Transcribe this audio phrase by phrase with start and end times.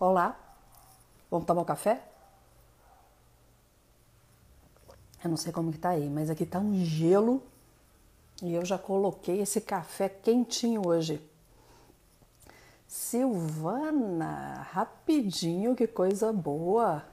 [0.00, 0.34] Olá,
[1.30, 2.02] vamos tomar um café?
[5.22, 7.42] Eu não sei como que tá aí, mas aqui tá um gelo
[8.42, 11.20] e eu já coloquei esse café quentinho hoje.
[12.88, 17.04] Silvana, rapidinho, que coisa boa.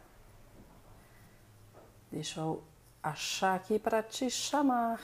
[2.09, 2.63] Deixa eu
[3.04, 5.01] achar aqui para te chamar.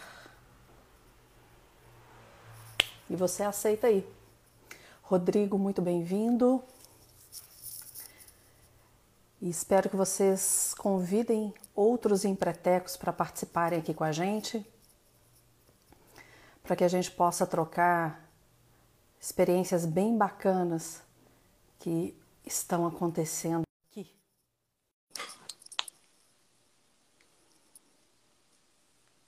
[3.09, 4.09] E você aceita aí.
[5.01, 6.63] Rodrigo, muito bem-vindo.
[9.43, 14.65] E espero que vocês convidem outros empretecos para participarem aqui com a gente,
[16.63, 18.25] para que a gente possa trocar
[19.19, 21.01] experiências bem bacanas
[21.77, 24.09] que estão acontecendo aqui.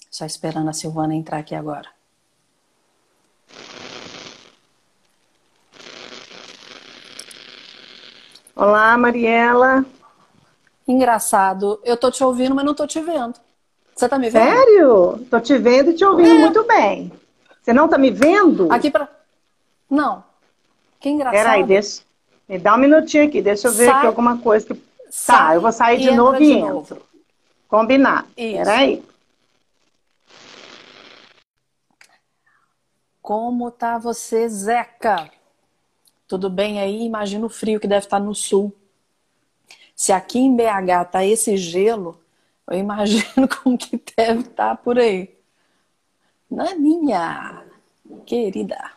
[0.09, 1.93] Só esperando a Silvana entrar aqui agora.
[8.55, 9.85] Olá, Mariela.
[10.87, 13.39] Engraçado, eu tô te ouvindo, mas não tô te vendo.
[13.95, 14.43] Você tá me vendo?
[14.43, 15.25] Sério?
[15.31, 16.39] Tô te vendo e te ouvindo é.
[16.39, 17.11] muito bem.
[17.61, 18.71] Você não tá me vendo?
[18.71, 19.09] Aqui pra.
[19.89, 20.23] Não.
[20.99, 21.41] Que engraçado.
[21.41, 22.03] Peraí, deixa.
[22.47, 23.95] Me dá um minutinho aqui, deixa eu ver Sai...
[23.95, 24.81] aqui alguma coisa que.
[25.09, 26.73] Sai tá, eu vou sair de novo e entro.
[26.73, 26.97] Novo.
[27.67, 28.27] Combinado.
[28.37, 28.57] Isso.
[28.57, 29.03] Peraí.
[33.21, 35.31] Como tá você, Zeca?
[36.27, 37.03] Tudo bem aí?
[37.03, 38.71] Imagina o frio que deve estar no sul.
[39.95, 42.19] Se aqui em BH tá esse gelo,
[42.67, 45.33] eu imagino como que deve estar por aí.
[46.51, 47.63] Naninha,
[48.25, 48.91] querida.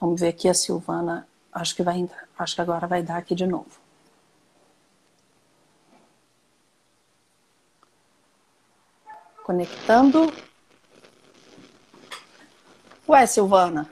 [0.00, 1.28] Vamos ver aqui a Silvana.
[1.52, 3.80] Acho que vai acho que agora vai dar aqui de novo.
[9.44, 10.32] Conectando.
[13.08, 13.90] Ué, Silvana.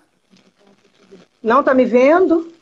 [1.42, 2.59] Não tá me vendo?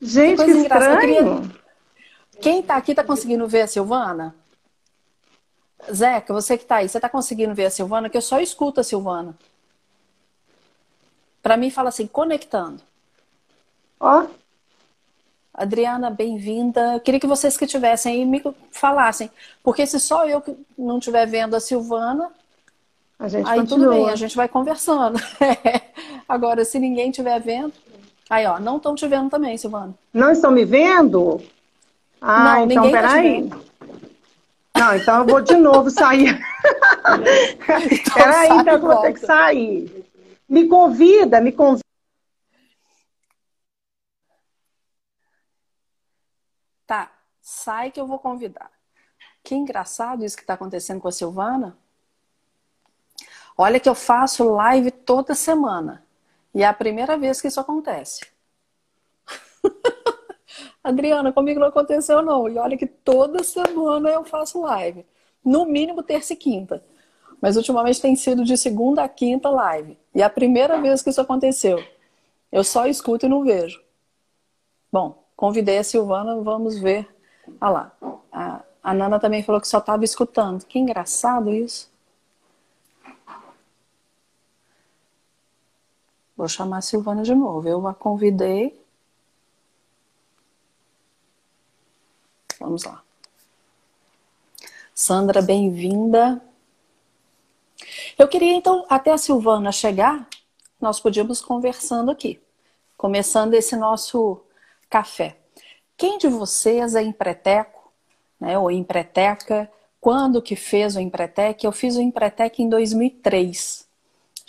[0.00, 1.00] Gente, que, que estranho.
[1.00, 1.60] Queria...
[2.40, 4.34] Quem tá aqui tá conseguindo ver a Silvana?
[5.92, 8.08] Zeca, você que tá aí, você tá conseguindo ver a Silvana?
[8.08, 9.36] Que eu só escuto a Silvana.
[11.42, 12.82] Para mim fala assim, conectando.
[13.98, 14.22] Ó.
[14.22, 14.40] Oh.
[15.52, 17.00] Adriana, bem-vinda.
[17.00, 19.30] Queria que vocês que tivessem aí me falassem.
[19.62, 22.30] Porque se só eu que não estiver vendo a Silvana,
[23.18, 23.78] a gente aí continua.
[23.78, 25.18] tudo bem, a gente vai conversando.
[26.26, 27.74] Agora, se ninguém estiver vendo,
[28.30, 29.92] Aí, ó, não estão te vendo também, Silvana.
[30.14, 31.42] Não estão me vendo?
[32.20, 33.48] Ah, não, então tá peraí.
[33.48, 33.58] Tá
[34.78, 36.40] não, então eu vou de novo sair.
[37.90, 40.06] então, peraí, então eu vou ter que sair.
[40.48, 41.84] Me convida, me convida.
[46.86, 48.70] Tá, sai que eu vou convidar.
[49.42, 51.76] Que engraçado isso que está acontecendo com a Silvana.
[53.58, 56.04] Olha que eu faço live toda semana.
[56.54, 58.20] E é a primeira vez que isso acontece.
[60.82, 62.48] Adriana, comigo não aconteceu não.
[62.48, 65.04] E olha que toda semana eu faço live.
[65.44, 66.84] No mínimo terça e quinta.
[67.40, 69.98] Mas ultimamente tem sido de segunda a quinta live.
[70.14, 71.82] E é a primeira vez que isso aconteceu.
[72.52, 73.82] Eu só escuto e não vejo.
[74.92, 77.08] Bom, convidei a Silvana, vamos ver.
[77.60, 77.92] Ah lá.
[78.32, 80.64] A, a Nana também falou que só estava escutando.
[80.66, 81.90] Que engraçado isso.
[86.40, 87.68] Vou chamar a Silvana de novo.
[87.68, 88.82] Eu a convidei.
[92.58, 93.02] Vamos lá.
[94.94, 96.42] Sandra, bem-vinda.
[98.18, 100.26] Eu queria então, até a Silvana chegar,
[100.80, 102.40] nós podíamos conversando aqui,
[102.96, 104.40] começando esse nosso
[104.88, 105.36] café.
[105.94, 107.92] Quem de vocês é empreteco,
[108.40, 109.70] né, ou empreteca?
[110.00, 111.66] Quando que fez o empretec?
[111.66, 113.89] Eu fiz o empretec em 2003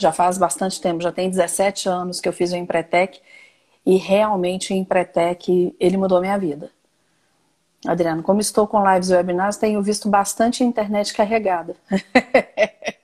[0.02, 3.22] já faz bastante tempo, já tem 17 anos que eu fiz o Empretec
[3.86, 6.72] e realmente o Empretec, ele mudou minha vida.
[7.86, 11.76] Adriano, como estou com lives e webinars, tenho visto bastante internet carregada.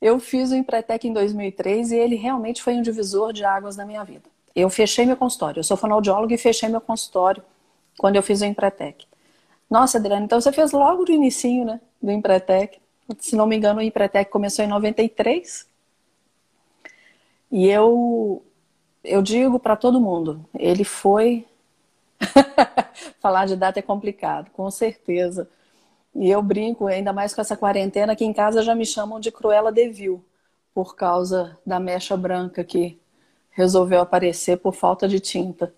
[0.00, 3.84] eu fiz o Empretec em 2003 e ele realmente foi um divisor de águas na
[3.84, 4.28] minha vida.
[4.54, 7.42] Eu fechei meu consultório, eu sou fonoaudiólogo e fechei meu consultório
[7.98, 9.04] quando eu fiz o Empretec.
[9.68, 12.78] Nossa, Adriano, então você fez logo do inicinho, né, do Empretec
[13.18, 15.66] se não me engano, o Empretec começou em 93.
[17.50, 18.42] E eu,
[19.02, 21.46] eu digo para todo mundo, ele foi.
[23.20, 25.48] Falar de data é complicado, com certeza.
[26.14, 29.32] E eu brinco, ainda mais com essa quarentena, aqui em casa já me chamam de
[29.32, 30.24] Cruella de Vil,
[30.72, 32.98] por causa da mecha branca que
[33.50, 35.74] resolveu aparecer por falta de tinta.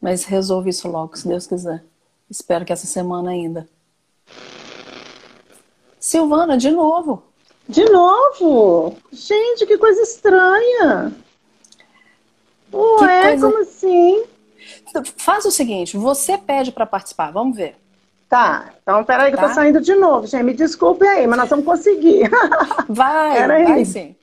[0.00, 1.84] Mas resolve isso logo, se Deus quiser.
[2.28, 3.68] Espero que essa semana ainda.
[6.10, 7.22] Silvana, de novo.
[7.68, 8.96] De novo?
[9.12, 11.14] Gente, que coisa estranha.
[12.72, 13.46] Ué, coisa...
[13.46, 14.24] como assim?
[14.88, 15.02] sim.
[15.16, 17.76] Faz o seguinte, você pede para participar, vamos ver.
[18.28, 19.42] Tá, então peraí que tá?
[19.42, 19.54] eu tô tá?
[19.54, 20.42] saindo de novo, gente.
[20.42, 22.28] Me desculpe aí, mas nós vamos conseguir.
[22.88, 24.16] Vai, vai sim.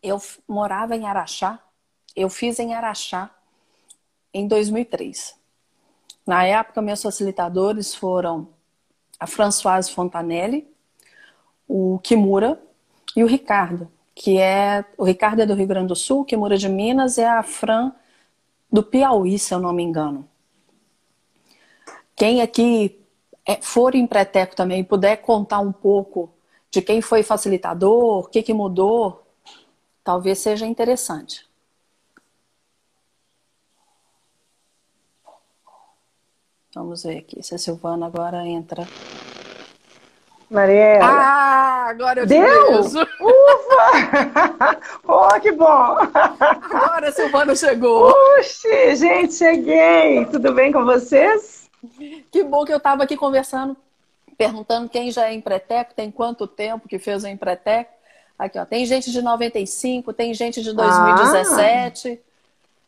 [0.00, 1.58] Eu morava em Araxá,
[2.14, 3.28] eu fiz em Araxá
[4.32, 5.39] em 2003.
[6.26, 8.48] Na época, meus facilitadores foram
[9.18, 10.68] a Françoise Fontanelli,
[11.68, 12.60] o Kimura
[13.16, 13.90] e o Ricardo
[14.22, 17.26] que é o Ricardo é do Rio Grande do Sul, que mora de Minas, é
[17.26, 17.90] a Fran
[18.70, 20.28] do Piauí, se eu não me engano.
[22.14, 23.00] Quem aqui
[23.46, 26.30] é, for em Preteco também puder contar um pouco
[26.70, 29.26] de quem foi facilitador, o que, que mudou,
[30.04, 31.48] talvez seja interessante.
[36.72, 38.86] Vamos ver aqui se a Silvana agora entra.
[40.48, 41.04] Mariela.
[41.04, 42.80] Ah, agora eu Deu?
[42.80, 43.00] Ufa!
[45.06, 45.66] oh, que bom!
[45.66, 48.12] Agora a Silvana chegou.
[48.12, 50.24] Puxa, gente, cheguei.
[50.26, 51.68] Tudo bem com vocês?
[52.30, 53.76] Que bom que eu estava aqui conversando,
[54.38, 57.92] perguntando quem já é empreteco, tem quanto tempo que fez o empreteco.
[58.38, 62.20] Aqui, ó, tem gente de 95, tem gente de 2017.
[62.22, 62.29] Ah,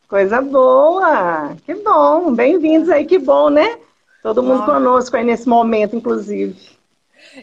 [0.07, 1.55] coisa boa!
[1.65, 2.33] Que bom!
[2.33, 3.77] Bem-vindos aí, que bom, né?
[4.21, 6.55] Todo mundo conosco aí nesse momento, inclusive.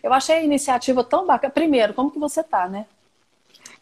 [0.03, 1.53] Eu achei a iniciativa tão bacana.
[1.53, 2.87] Primeiro, como que você está, né?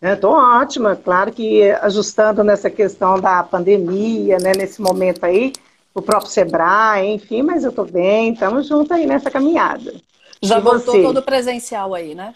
[0.00, 5.52] Estou ótima, claro que ajustando nessa questão da pandemia, né, nesse momento aí,
[5.92, 9.92] o próprio Sebrae, enfim, mas eu estou bem, estamos juntos aí nessa caminhada.
[10.40, 11.02] Já e voltou você?
[11.02, 12.34] todo presencial aí, né?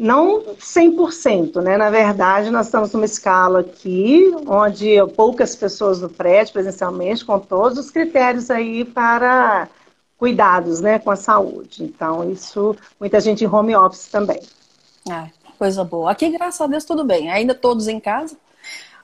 [0.00, 1.76] Não 100%, né?
[1.76, 7.76] Na verdade, nós estamos numa escala aqui, onde poucas pessoas no prédio presencialmente, com todos
[7.76, 9.68] os critérios aí para
[10.16, 11.84] cuidados né, com a saúde.
[11.84, 14.40] Então, isso, muita gente em home office também.
[15.06, 16.10] Ah, coisa boa.
[16.10, 17.30] Aqui, graças a Deus, tudo bem.
[17.30, 18.38] Ainda todos em casa.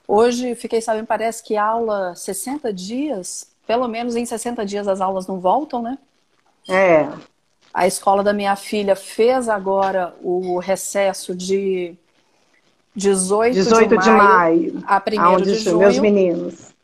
[0.09, 5.27] Hoje, fiquei sabendo, parece que aula 60 dias, pelo menos em 60 dias as aulas
[5.27, 5.99] não voltam, né?
[6.67, 7.07] É.
[7.77, 11.95] A escola da minha filha fez agora o recesso de
[12.95, 15.79] 18, 18 de, maio, de maio a 1 de junho.
[15.81, 16.75] Meus meninos.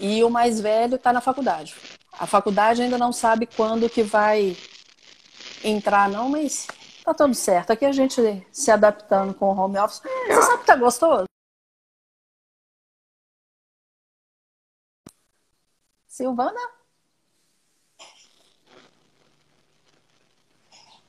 [0.00, 1.76] E o mais velho está na faculdade.
[2.10, 4.56] A faculdade ainda não sabe quando que vai
[5.62, 6.66] entrar, não, mas
[7.04, 7.72] tá tudo certo.
[7.72, 10.00] Aqui a gente se adaptando com o home office.
[10.00, 11.26] Você sabe que tá gostoso?
[16.08, 16.75] Silvana?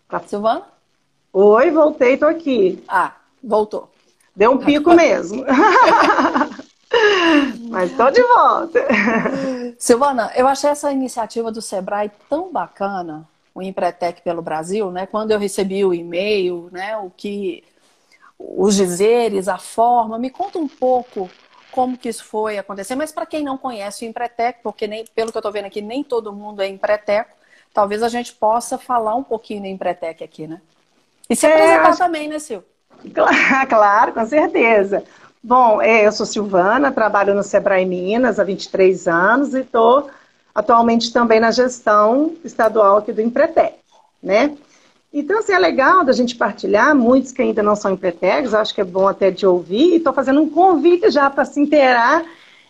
[0.07, 0.21] Tá.
[0.25, 0.63] Silvana?
[1.33, 2.83] Oi, voltei, tô aqui.
[2.87, 3.13] Ah,
[3.43, 3.91] voltou.
[4.35, 5.43] Deu um pico mesmo.
[7.69, 8.87] Mas estou de volta.
[9.77, 15.05] Silvana, eu achei essa iniciativa do Sebrae tão bacana, o Empretec pelo Brasil, né?
[15.05, 16.95] Quando eu recebi o e-mail, né?
[16.97, 17.63] O que
[18.39, 21.29] os dizeres, a forma, me conta um pouco
[21.71, 22.95] como que isso foi acontecer.
[22.95, 25.81] Mas para quem não conhece o Empretec, porque nem, pelo que eu estou vendo aqui,
[25.81, 27.35] nem todo mundo é Empreteco,
[27.73, 30.61] talvez a gente possa falar um pouquinho do Empretec aqui, né?
[31.29, 31.97] E se é, apresentar acho...
[31.97, 32.63] também, né, Sil?
[33.13, 33.35] Claro,
[33.67, 35.03] claro, com certeza.
[35.43, 40.09] Bom, é, eu sou Silvana, trabalho no Sebrae Minas há 23 anos e estou
[40.53, 43.75] atualmente também na gestão estadual aqui do Empretec,
[44.21, 44.57] né?
[45.13, 48.81] Então, assim, é legal da gente partilhar, muitos que ainda não são empretecs, acho que
[48.81, 52.25] é bom até de ouvir, e estou fazendo um convite já para se inteirar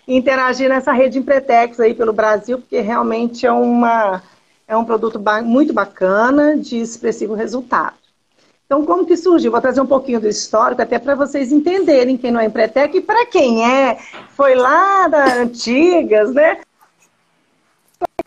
[0.08, 4.22] e interagir nessa rede Empretex aí pelo Brasil, porque realmente é, uma,
[4.68, 7.96] é um produto ba muito bacana, de expressivo resultado.
[8.66, 9.50] Então, como que surgiu?
[9.50, 13.02] Vou trazer um pouquinho do histórico, até para vocês entenderem quem não é Empretec e
[13.02, 13.98] para quem é,
[14.36, 16.60] foi lá das antigas, né?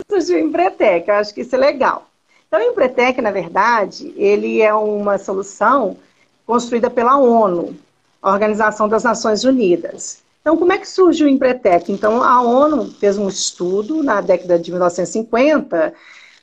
[0.08, 2.06] Surgiu Empretec, eu acho que isso é legal.
[2.48, 5.98] Então, o Empretec, na verdade, ele é uma solução
[6.46, 7.76] construída pela ONU,
[8.22, 10.22] a Organização das Nações Unidas.
[10.40, 11.92] Então, como é que surgiu o Empretec?
[11.92, 15.92] Então, a ONU fez um estudo na década de 1950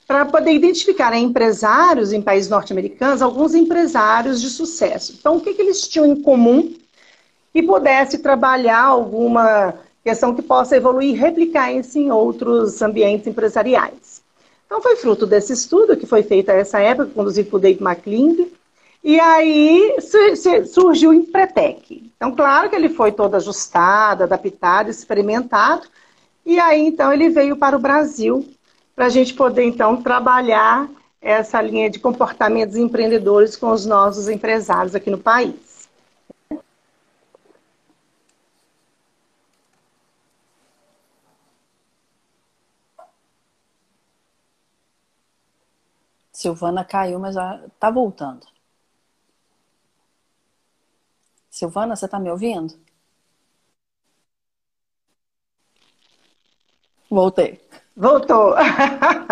[0.08, 5.14] para poder identificar em empresários em países norte-americanos alguns empresários de sucesso.
[5.20, 6.74] Então, o que, que eles tinham em comum
[7.52, 9.74] que pudesse trabalhar alguma
[10.04, 14.22] questão que possa evoluir e replicar isso em outros ambientes empresariais.
[14.66, 18.50] Então, foi fruto desse estudo que foi feito a essa época, conduzido por Dave McClung,
[19.04, 19.98] e aí
[20.72, 22.12] surgiu o Empretec.
[22.16, 25.88] Então, claro que ele foi todo ajustado, adaptado, experimentado,
[26.46, 28.46] e aí, então, ele veio para o Brasil
[28.98, 30.90] para a gente poder, então, trabalhar
[31.22, 35.88] essa linha de comportamentos empreendedores com os nossos empresários aqui no país.
[46.32, 47.36] Silvana caiu, mas
[47.68, 48.48] está voltando.
[51.52, 52.74] Silvana, você está me ouvindo?
[57.10, 57.62] Voltei.
[57.98, 58.54] Voltou.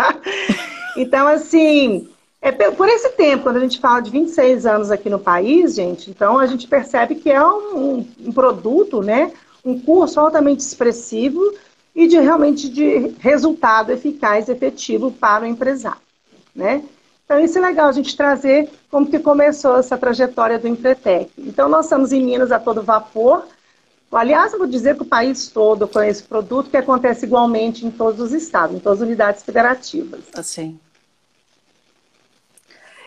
[0.98, 2.08] então, assim,
[2.42, 6.10] é por esse tempo, quando a gente fala de 26 anos aqui no país, gente,
[6.10, 9.32] então a gente percebe que é um, um produto, né?
[9.64, 11.40] Um curso altamente expressivo
[11.94, 16.00] e de realmente de resultado eficaz, efetivo para o empresário,
[16.54, 16.82] né?
[17.24, 21.28] Então, isso é legal a gente trazer como que começou essa trajetória do Empretec.
[21.36, 23.44] Então, nós estamos em Minas a todo vapor.
[24.12, 28.20] Aliás, vou dizer que o país todo conhece o produto, que acontece igualmente em todos
[28.20, 30.20] os estados, em todas as unidades federativas.
[30.34, 30.78] Assim.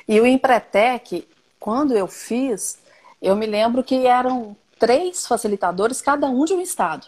[0.08, 1.28] E o Empretec,
[1.60, 2.78] quando eu fiz,
[3.22, 7.08] eu me lembro que eram três facilitadores, cada um de um estado.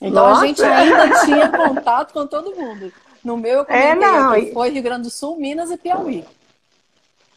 [0.00, 0.42] Então Nossa.
[0.42, 2.92] a gente ainda tinha contato com todo mundo.
[3.24, 4.52] No meu, eu é, não.
[4.52, 6.24] foi Rio Grande do Sul, Minas e Piauí.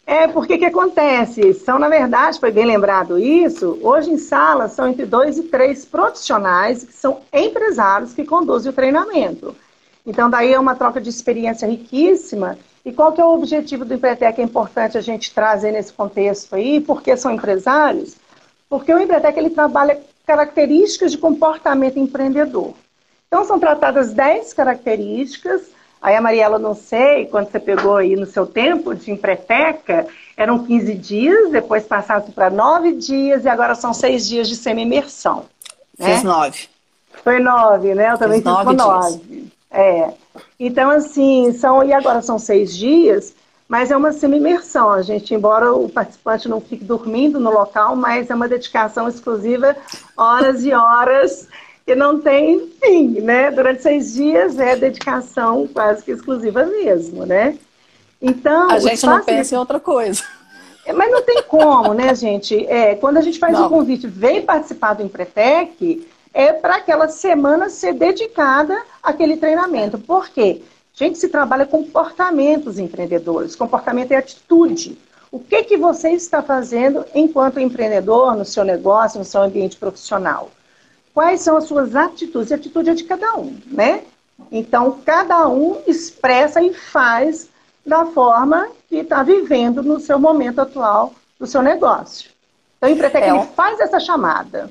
[0.10, 1.54] É, porque que acontece?
[1.54, 5.84] São, na verdade, foi bem lembrado isso, hoje em sala são entre dois e três
[5.84, 9.54] profissionais que são empresários que conduzem o treinamento.
[10.06, 12.58] Então, daí é uma troca de experiência riquíssima.
[12.86, 14.40] E qual que é o objetivo do Empretec?
[14.40, 18.16] É importante a gente trazer nesse contexto aí, porque são empresários?
[18.70, 22.74] Porque o Empretec, ele trabalha características de comportamento empreendedor.
[23.28, 25.64] Então, são tratadas 10 características
[26.02, 30.64] Aí a Mariela, não sei, quando você pegou aí no seu tempo de empreteca, eram
[30.64, 35.46] 15 dias, depois passaram para 9 dias e agora são 6 dias de semi-imersão.
[35.98, 36.14] Né?
[36.14, 36.70] Fiz 9.
[37.24, 38.12] Foi 9, né?
[38.12, 39.48] Eu também fiz, fiz 9.
[39.72, 40.14] É.
[40.60, 43.34] Então, assim, são, e agora são 6 dias,
[43.68, 44.92] mas é uma semi-imersão.
[44.92, 49.76] A gente, embora o participante não fique dormindo no local, mas é uma dedicação exclusiva,
[50.16, 51.48] horas e horas
[51.88, 53.50] que não tem fim, né?
[53.50, 57.58] Durante seis dias é dedicação quase que exclusiva mesmo, né?
[58.22, 58.70] Então.
[58.70, 60.22] A gente não pensa em outra coisa.
[60.86, 62.68] É, mas não tem como, né, gente?
[62.68, 67.08] É, quando a gente faz o um convite, vem participar do Empretec, é para aquela
[67.08, 69.98] semana ser dedicada àquele treinamento.
[69.98, 70.62] Por quê?
[70.94, 73.56] A gente se trabalha com comportamentos empreendedores.
[73.56, 74.98] Comportamento é atitude.
[75.32, 80.52] O que, que você está fazendo enquanto empreendedor no seu negócio, no seu ambiente profissional?
[81.18, 82.52] Quais são as suas atitudes.
[82.52, 84.04] A atitude é de cada um, né?
[84.52, 87.50] Então, cada um expressa e faz
[87.84, 92.30] da forma que está vivendo no seu momento atual do seu negócio.
[92.78, 94.70] Então, o Empretec é, ele faz essa chamada.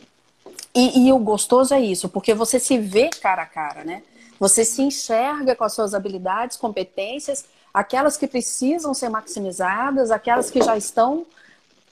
[0.73, 4.05] E, e, o gostoso é isso, porque você se vê cara a cara, né?
[4.39, 10.63] Você se enxerga com as suas habilidades, competências, aquelas que precisam ser maximizadas, aquelas que
[10.63, 11.27] já estão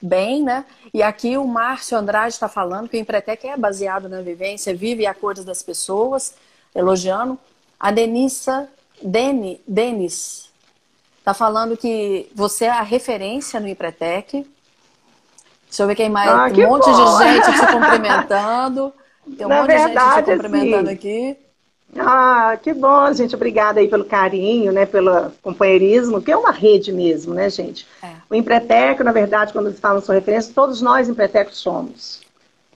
[0.05, 0.65] bem, né?
[0.93, 5.05] E aqui o Márcio Andrade está falando que o Empretec é baseado na vivência, vive
[5.05, 6.35] a cores das pessoas,
[6.73, 7.37] elogiando.
[7.79, 8.69] A Denissa,
[9.01, 10.49] Deni, Denis,
[11.19, 14.47] está falando que você é a referência no Empretec.
[15.67, 16.29] Deixa eu ver quem mais.
[16.29, 17.17] Ah, um monte bom.
[17.17, 18.93] de gente te cumprimentando.
[19.37, 21.37] Tem um na monte verdade, de gente te cumprimentando assim, aqui.
[21.97, 23.35] Ah, que bom, gente.
[23.35, 24.85] Obrigada aí pelo carinho, né?
[24.85, 27.87] Pelo companheirismo, que é uma rede mesmo, né, gente?
[28.03, 28.11] É.
[28.29, 32.21] O Empreteco, na verdade, quando eles falam sua referência, todos nós Empretecos somos.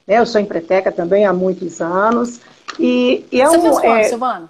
[0.07, 2.39] Eu sou Empreteca também há muitos anos.
[2.79, 4.49] E, e é Você fez quando, é, Silvana?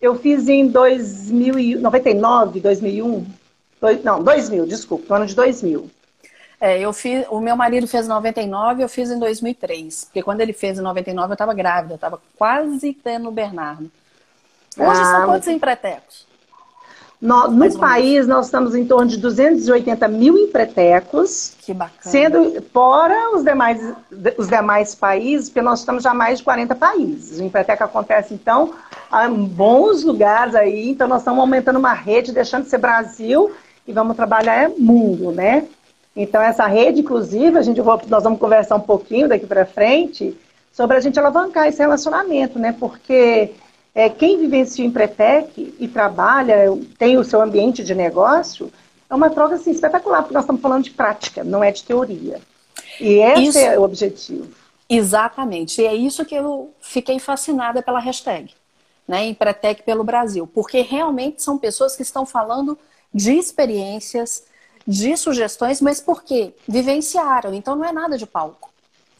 [0.00, 3.26] Eu fiz em 2099, 2001.
[3.80, 5.88] Dois, não, 2000, desculpa, no ano de 2000.
[6.60, 10.06] É, eu fiz, o meu marido fez em 99, eu fiz em 2003.
[10.06, 13.90] Porque quando ele fez em 99, eu estava grávida, eu estava quase tendo o Bernardo.
[14.78, 16.28] Hoje ah, são quantos empretecos?
[17.20, 21.56] No, no país, nós estamos em torno de 280 mil empretecos.
[21.60, 21.98] Que bacana.
[22.00, 23.94] Sendo fora os demais,
[24.36, 27.40] os demais países, porque nós estamos já mais de 40 países.
[27.40, 28.72] O empreteco acontece, então,
[29.12, 30.90] em bons lugares aí.
[30.90, 33.50] Então, nós estamos aumentando uma rede, deixando de ser Brasil
[33.84, 35.66] e vamos trabalhar é mundo, né?
[36.14, 40.38] Então, essa rede, inclusive, a gente, nós vamos conversar um pouquinho daqui para frente
[40.72, 42.76] sobre a gente alavancar esse relacionamento, né?
[42.78, 43.54] Porque
[43.94, 46.56] é, quem vivencia em Empretec e trabalha,
[46.98, 48.72] tem o seu ambiente de negócio,
[49.08, 52.40] é uma troca assim, espetacular, porque nós estamos falando de prática, não é de teoria.
[53.00, 54.48] E esse isso, é o objetivo.
[54.88, 55.80] Exatamente.
[55.80, 58.54] E é isso que eu fiquei fascinada pela hashtag,
[59.06, 59.26] né?
[59.26, 60.46] Empretec pelo Brasil.
[60.46, 62.78] Porque realmente são pessoas que estão falando
[63.12, 64.44] de experiências,
[64.86, 66.54] de sugestões, mas por quê?
[66.66, 67.54] Vivenciaram.
[67.54, 68.70] Então não é nada de palco.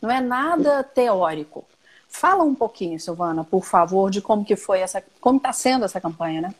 [0.00, 1.64] Não é nada teórico.
[2.08, 6.00] Fala um pouquinho, Silvana, por favor, de como que foi essa, como está sendo essa
[6.00, 6.54] campanha, né?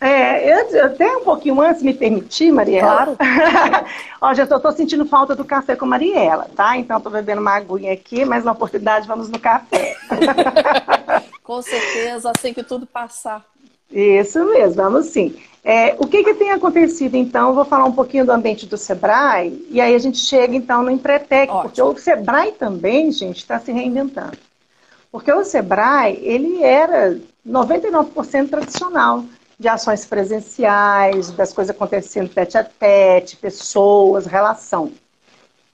[0.00, 3.16] É, eu, até um pouquinho antes, me permitir, Mariela.
[3.16, 3.16] Claro.
[4.20, 6.76] Ó, já estou sentindo falta do café com Mariela, tá?
[6.76, 9.96] Então estou bebendo uma aguinha aqui, mas na oportunidade vamos no café.
[11.42, 13.44] com certeza, assim que tudo passar.
[13.90, 15.34] Isso mesmo, vamos sim.
[15.64, 17.48] É, o que, que tem acontecido, então?
[17.48, 20.82] Eu vou falar um pouquinho do ambiente do Sebrae, e aí a gente chega, então,
[20.82, 21.62] no Empretec, Ótimo.
[21.62, 24.38] porque o Sebrae também, gente, está se reinventando.
[25.16, 27.18] Porque o Sebrae, ele era
[27.48, 29.24] 99% tradicional,
[29.58, 34.92] de ações presenciais, das coisas acontecendo tete a tete, pessoas, relação.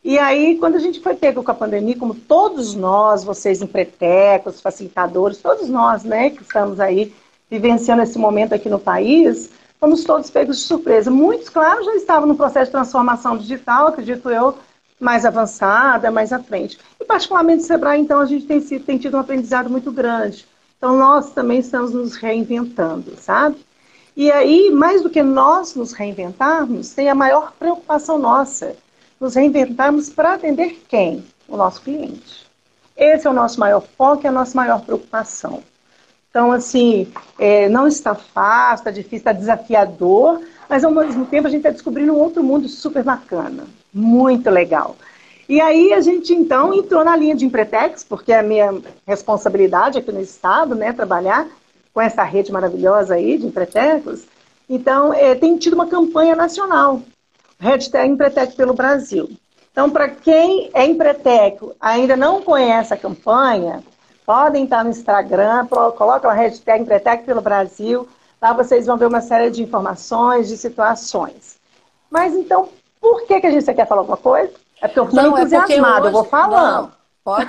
[0.05, 4.61] E aí, quando a gente foi pego com a pandemia, como todos nós, vocês empretecos,
[4.61, 7.13] facilitadores, todos nós, né, que estamos aí
[7.51, 11.11] vivenciando esse momento aqui no país, fomos todos pegos de surpresa.
[11.11, 14.57] Muitos, claro, já estavam no processo de transformação digital, acredito eu,
[15.03, 16.79] mais avançada, mais à frente.
[17.01, 20.47] E particularmente o Sebrae, então, a gente tem, tem tido um aprendizado muito grande.
[20.79, 23.57] Então, nós também estamos nos reinventando, sabe?
[24.17, 28.77] E aí, mais do que nós nos reinventarmos, tem a maior preocupação nossa,
[29.21, 31.25] nos reinventarmos para atender quem?
[31.49, 32.47] O nosso cliente.
[32.97, 35.63] Esse é o nosso maior foco, é a nossa maior preocupação.
[36.31, 41.51] Então, assim, é, não está fácil, está difícil, está desafiador, mas ao mesmo tempo a
[41.51, 44.97] gente está descobrindo um outro mundo super bacana, muito legal.
[45.49, 49.99] E aí a gente então entrou na linha de Empretex, porque é a minha responsabilidade
[49.99, 51.47] aqui no estado, né, trabalhar
[51.93, 54.25] com essa rede maravilhosa aí de Empretecos.
[54.69, 57.03] Então, é, tem tido uma campanha nacional,
[57.59, 59.29] hashtag Empretec pelo Brasil.
[59.71, 63.83] Então, para quem é Empreteco, ainda não conhece a campanha,
[64.25, 68.09] Podem estar no Instagram, coloca a hashtag Empretec pelo Brasil.
[68.41, 71.59] Lá vocês vão ver uma série de informações, de situações.
[72.09, 72.69] Mas então,
[73.03, 74.53] por que, que a gente quer falar alguma coisa?
[74.81, 76.07] É porque eu estou é entusiasmada, é hoje...
[76.07, 76.83] eu vou falando.
[76.83, 76.93] Não,
[77.25, 77.47] pode.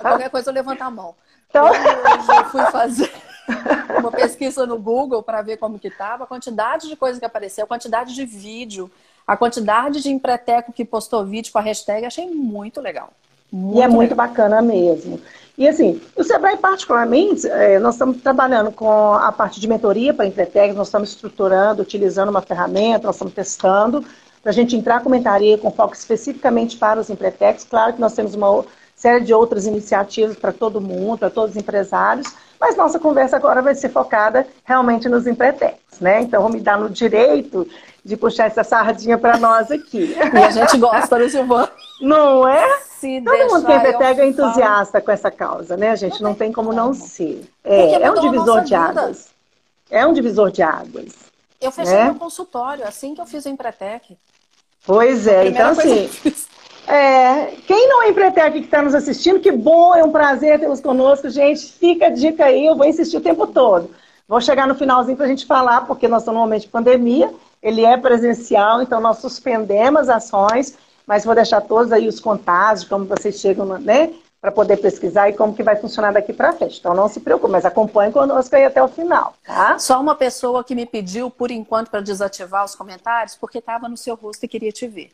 [0.00, 1.14] Qualquer coisa eu levanto a mão.
[1.48, 1.66] Então...
[1.66, 3.12] Hoje eu fui fazer
[4.00, 7.64] uma pesquisa no Google para ver como que estava, a quantidade de coisa que apareceu,
[7.64, 8.90] a quantidade de vídeo,
[9.26, 13.10] a quantidade de empreteco que postou vídeo com a hashtag, achei muito legal.
[13.52, 13.96] Muito e é legal.
[13.96, 15.20] muito bacana mesmo.
[15.58, 20.24] E assim, o Sebrae particularmente, é, nós estamos trabalhando com a parte de mentoria para
[20.24, 24.04] a Empretec, nós estamos estruturando, utilizando uma ferramenta, nós estamos testando,
[24.42, 27.64] para a gente entrar com mentoria com foco especificamente para os Empretecs.
[27.64, 28.64] Claro que nós temos uma
[28.96, 32.26] série de outras iniciativas para todo mundo, para todos os empresários,
[32.60, 36.20] mas nossa conversa agora vai ser focada realmente nos Empretecs, né?
[36.20, 37.66] Então, vou me dar no direito
[38.04, 40.14] de puxar essa sardinha para nós aqui.
[40.34, 41.70] E a gente gosta, né, Silvana?
[42.00, 42.78] Não é?
[42.98, 45.04] Se Todo mundo que é é entusiasta falo...
[45.04, 46.22] com essa causa, né, gente?
[46.22, 47.42] Não, não tem como, como não ser.
[47.64, 49.28] É, é um divisor de águas.
[49.90, 51.14] É um divisor de águas.
[51.60, 52.04] Eu fechei né?
[52.04, 54.16] meu consultório assim que eu fiz o Empretec.
[54.86, 56.10] Pois é, então assim.
[56.86, 60.80] É, quem não é Empretec que está nos assistindo, que bom, é um prazer tê-los
[60.80, 61.72] conosco, gente.
[61.72, 63.90] Fica a dica aí, eu vou insistir o tempo todo.
[64.26, 67.32] Vou chegar no finalzinho para a gente falar, porque nós estamos no momento de pandemia,
[67.62, 73.04] ele é presencial, então nós suspendemos ações, mas vou deixar todos aí os contatos, como
[73.04, 74.10] vocês chegam, né?
[74.40, 76.78] Para poder pesquisar e como que vai funcionar daqui para frente.
[76.78, 79.78] Então não se preocupe, mas acompanhe conosco aí até o final, tá?
[79.78, 83.98] Só uma pessoa que me pediu, por enquanto, para desativar os comentários, porque estava no
[83.98, 85.12] seu rosto e queria te ver.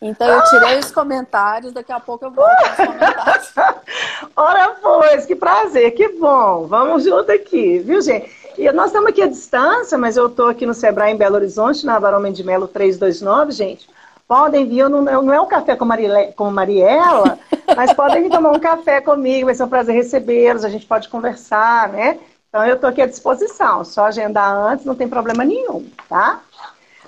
[0.00, 3.52] Então eu tirei os comentários, daqui a pouco eu volto os comentários.
[4.36, 6.66] Ora, pois, que prazer, que bom.
[6.66, 8.30] Vamos junto aqui, viu, gente?
[8.58, 11.86] E nós estamos aqui à distância, mas eu estou aqui no Sebrae em Belo Horizonte,
[11.86, 13.88] na Barão de Melo 329, gente.
[14.28, 17.38] Podem vir, não, não é um café com, Marile, com Mariela,
[17.76, 21.08] mas podem vir tomar um café comigo, vai ser um prazer recebê-los, a gente pode
[21.08, 22.18] conversar, né?
[22.48, 26.40] Então eu estou aqui à disposição, só agendar antes, não tem problema nenhum, tá?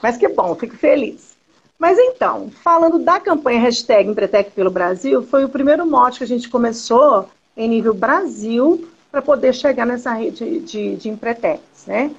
[0.03, 1.37] Mas que bom, fico feliz.
[1.79, 6.27] Mas então, falando da campanha hashtag Empretec pelo Brasil, foi o primeiro mote que a
[6.27, 12.11] gente começou em nível Brasil para poder chegar nessa rede de, de Empretecs, né?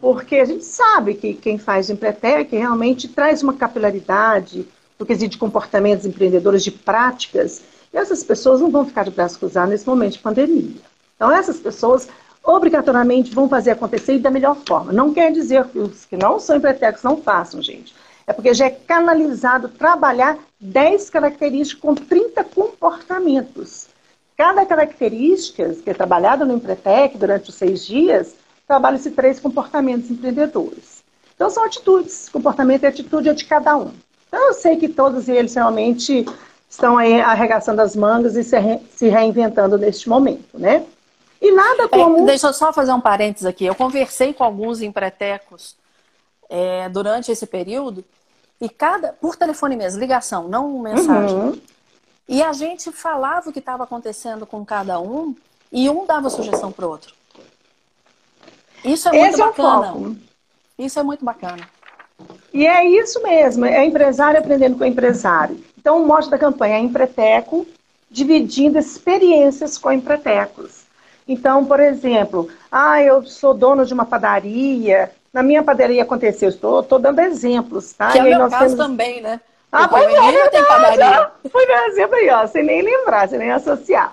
[0.00, 4.66] Porque a gente sabe que quem faz Empretec realmente traz uma capilaridade
[4.98, 9.36] do quesito de comportamentos empreendedores, de práticas, e essas pessoas não vão ficar de braços
[9.36, 10.76] cruzados nesse momento de pandemia.
[11.16, 12.08] Então, essas pessoas
[12.42, 14.92] obrigatoriamente vão fazer acontecer e da melhor forma.
[14.92, 17.94] Não quer dizer que os que não são empretecos não façam, gente.
[18.26, 23.88] É porque já é canalizado trabalhar 10 características com 30 comportamentos.
[24.36, 28.34] Cada característica que é trabalhada no Empretec durante os seis dias,
[28.70, 31.02] trabalha-se três comportamentos empreendedores.
[31.34, 32.28] Então, são atitudes.
[32.28, 33.90] Comportamento e atitude é de cada um.
[34.28, 36.24] Então, eu sei que todos eles realmente
[36.68, 40.86] estão aí arregaçando as mangas e se, re, se reinventando neste momento, né?
[41.42, 42.18] E nada é, como...
[42.18, 43.66] É, deixa eu só fazer um parênteses aqui.
[43.66, 45.74] Eu conversei com alguns empretecos
[46.48, 48.04] é, durante esse período
[48.60, 49.14] e cada...
[49.14, 51.36] Por telefone mesmo, ligação, não mensagem.
[51.36, 51.60] Uhum.
[52.28, 55.34] E a gente falava o que estava acontecendo com cada um
[55.72, 57.18] e um dava sugestão para o outro.
[58.84, 60.16] Isso é muito Esse bacana.
[60.78, 61.68] É isso é muito bacana.
[62.52, 65.62] E é isso mesmo, é empresário aprendendo com empresário.
[65.78, 67.66] Então, o mote da campanha é Empreteco,
[68.10, 70.84] dividindo experiências com empretecos.
[71.26, 76.82] Então, por exemplo, ah, eu sou dono de uma padaria na minha padaria aconteceu, estou,
[76.98, 78.10] dando exemplos, tá?
[78.10, 78.76] Que é o meu caso temos...
[78.76, 79.40] também, né?
[79.70, 81.30] Ah, pois é, tem padaria.
[81.50, 84.12] Foi meu exemplo aí, ó, sem nem lembrar, sem nem associar.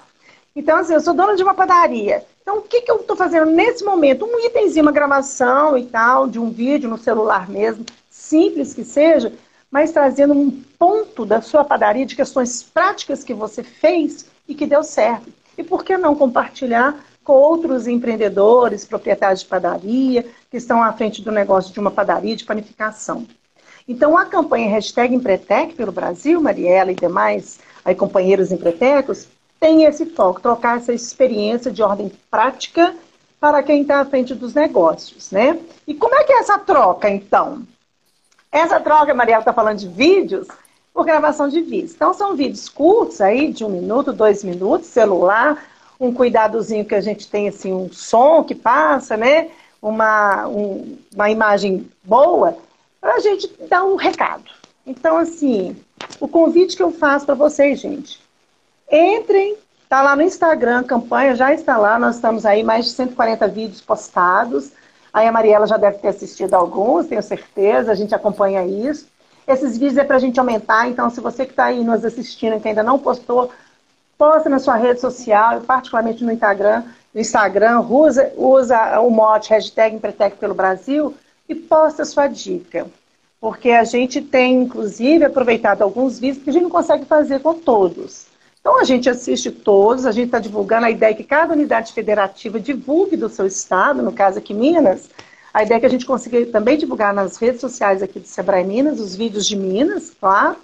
[0.56, 2.23] Então, assim, eu sou dona de uma padaria.
[2.48, 4.24] Então, o que, que eu estou fazendo nesse momento?
[4.24, 9.34] Um itemzinho, uma gravação e tal, de um vídeo no celular mesmo, simples que seja,
[9.70, 14.66] mas trazendo um ponto da sua padaria de questões práticas que você fez e que
[14.66, 15.30] deu certo.
[15.58, 21.22] E por que não compartilhar com outros empreendedores, proprietários de padaria, que estão à frente
[21.22, 23.28] do negócio de uma padaria de panificação?
[23.86, 29.28] Então, a campanha hashtag Empretec pelo Brasil, Mariela e demais aí, companheiros empretecos,
[29.60, 32.96] tem esse foco, trocar essa experiência de ordem prática
[33.39, 35.60] para quem está à frente dos negócios, né?
[35.86, 37.63] E como é que é essa troca, então?
[38.52, 40.48] Essa troca, Mariela está falando de vídeos,
[40.93, 41.93] por gravação de vídeos.
[41.93, 45.63] Então, são vídeos curtos aí, de um minuto, dois minutos, celular,
[46.00, 49.50] um cuidadozinho que a gente tem, assim, um som que passa, né?
[49.80, 52.58] Uma, um, uma imagem boa,
[53.00, 54.46] para a gente dar um recado.
[54.88, 55.76] Então, assim,
[56.20, 58.20] o convite que eu faço para vocês, gente,
[58.91, 59.56] entrem,
[59.89, 63.82] tá lá no Instagram, campanha já está lá, nós estamos aí mais de 140 vídeos
[63.82, 64.71] postados.
[65.13, 69.08] Aí a Mariela já deve ter assistido alguns, tenho certeza, a gente acompanha isso.
[69.47, 72.60] Esses vídeos é para a gente aumentar, então se você que está aí nos assistindo,
[72.60, 73.50] que ainda não postou,
[74.17, 79.95] posta na sua rede social, particularmente no Instagram, no Instagram, usa, usa o mote hashtag
[79.95, 81.15] Empretec pelo Brasil
[81.47, 82.86] e posta a sua dica.
[83.39, 87.54] Porque a gente tem, inclusive, aproveitado alguns vídeos que a gente não consegue fazer com
[87.54, 88.28] todos.
[88.67, 92.60] Então a gente assiste todos, a gente está divulgando a ideia que cada unidade federativa
[92.60, 95.10] divulgue do seu estado, no caso aqui Minas,
[95.53, 98.65] a ideia é que a gente consiga também divulgar nas redes sociais aqui do Sebrae
[98.65, 100.58] Minas, os vídeos de Minas, claro.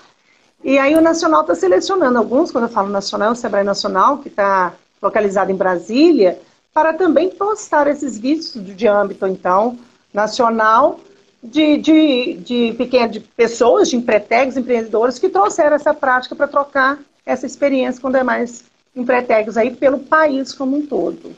[0.61, 4.27] E aí o Nacional está selecionando alguns, quando eu falo Nacional, o Sebrae Nacional, que
[4.27, 6.37] está localizado em Brasília,
[6.73, 9.79] para também postar esses vídeos de âmbito, então,
[10.13, 10.99] nacional,
[11.41, 16.99] de, de, de pequenas de pessoas, de empretégos, empreendedores, que trouxeram essa prática para trocar
[17.25, 18.63] essa experiência com demais
[18.95, 21.35] empretégos aí pelo país como um todo.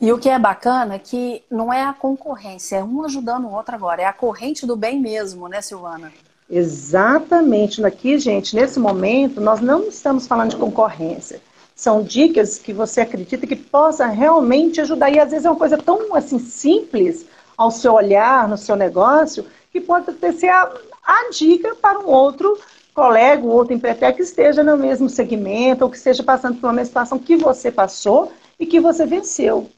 [0.00, 3.52] E o que é bacana é que não é a concorrência, é um ajudando o
[3.52, 6.12] outro agora, é a corrente do bem mesmo, né, Silvana?
[6.50, 7.84] Exatamente.
[7.84, 11.40] Aqui, gente, nesse momento, nós não estamos falando de concorrência.
[11.74, 15.10] São dicas que você acredita que possa realmente ajudar.
[15.10, 19.46] E às vezes é uma coisa tão assim simples ao seu olhar, no seu negócio,
[19.72, 20.70] que pode ser a,
[21.04, 22.58] a dica para um outro
[22.94, 26.72] colega, um outro empresário que esteja no mesmo segmento ou que esteja passando por uma
[26.72, 29.68] mesma situação que você passou e que você venceu.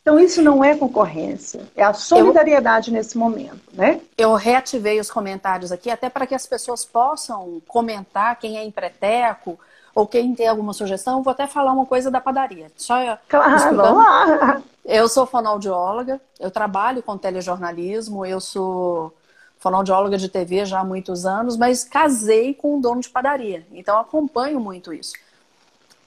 [0.00, 4.00] Então, isso não é concorrência, é a solidariedade eu, nesse momento, né?
[4.16, 9.58] Eu reativei os comentários aqui, até para que as pessoas possam comentar quem é empreteco
[9.94, 11.22] ou quem tem alguma sugestão.
[11.22, 12.70] Vou até falar uma coisa da padaria.
[12.76, 14.62] Só claro, vamos lá.
[14.84, 19.12] Eu sou fonoaudióloga, eu trabalho com telejornalismo, eu sou
[19.58, 23.98] fonoaudióloga de TV já há muitos anos, mas casei com um dono de padaria, então
[23.98, 25.12] acompanho muito isso.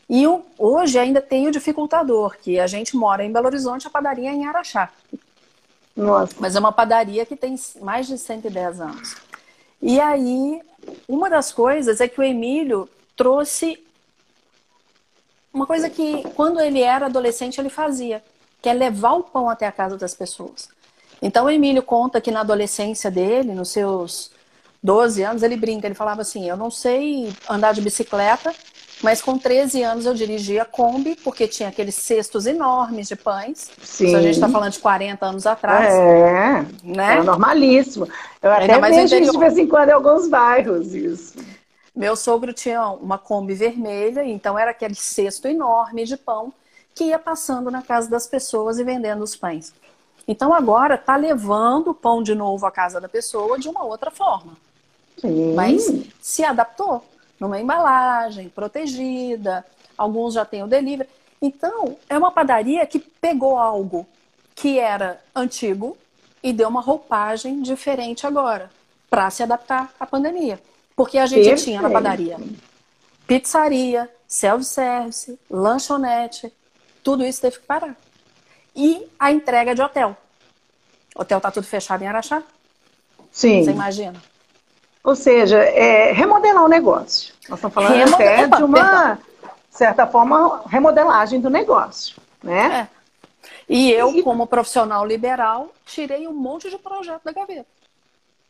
[0.09, 3.89] E eu, hoje ainda tenho o dificultador, que a gente mora em Belo Horizonte, a
[3.89, 4.91] padaria é em Araxá.
[5.95, 6.35] Nossa.
[6.39, 9.15] Mas é uma padaria que tem mais de 110 anos.
[9.81, 10.61] E aí,
[11.07, 13.81] uma das coisas é que o Emílio trouxe
[15.53, 18.23] uma coisa que, quando ele era adolescente, ele fazia,
[18.61, 20.69] que é levar o pão até a casa das pessoas.
[21.21, 24.31] Então, o Emílio conta que na adolescência dele, nos seus
[24.81, 28.53] 12 anos, ele brinca, ele falava assim: Eu não sei andar de bicicleta,
[29.03, 33.71] mas com 13 anos eu dirigia Kombi, porque tinha aqueles cestos enormes de pães.
[33.84, 34.07] Sim.
[34.07, 35.93] Isso a gente está falando de 40 anos atrás.
[35.93, 37.17] É, né?
[37.17, 38.07] é normalíssimo.
[38.41, 41.36] Eu até vejo isso de vez em quando em alguns bairros, isso.
[41.95, 46.53] Meu sogro tinha uma Kombi vermelha, então era aquele cesto enorme de pão
[46.95, 49.73] que ia passando na casa das pessoas e vendendo os pães.
[50.27, 54.12] Então agora está levando o pão de novo à casa da pessoa de uma outra
[54.12, 54.53] forma.
[55.17, 55.53] Sim.
[55.53, 57.03] Mas se adaptou
[57.39, 59.65] numa embalagem protegida,
[59.97, 61.10] alguns já têm o delivery.
[61.41, 64.05] Então, é uma padaria que pegou algo
[64.53, 65.97] que era antigo
[66.43, 68.69] e deu uma roupagem diferente agora,
[69.10, 70.62] para se adaptar à pandemia.
[70.95, 71.63] Porque a gente Perfeito.
[71.63, 72.38] tinha na padaria
[73.31, 76.51] pizzaria, self-service, lanchonete,
[77.01, 77.95] tudo isso teve que parar
[78.75, 80.15] e a entrega de hotel.
[81.15, 82.41] O hotel está tudo fechado em Araxá?
[83.31, 83.63] Sim.
[83.63, 84.21] Você imagina?
[85.03, 87.34] Ou seja, é remodelar o negócio.
[87.49, 88.15] Nós estamos falando Remodel...
[88.15, 89.19] até de uma,
[89.69, 92.88] certa forma, remodelagem do negócio, né?
[92.88, 93.01] É.
[93.67, 94.21] E eu, e...
[94.21, 97.65] como profissional liberal, tirei um monte de projeto da gaveta.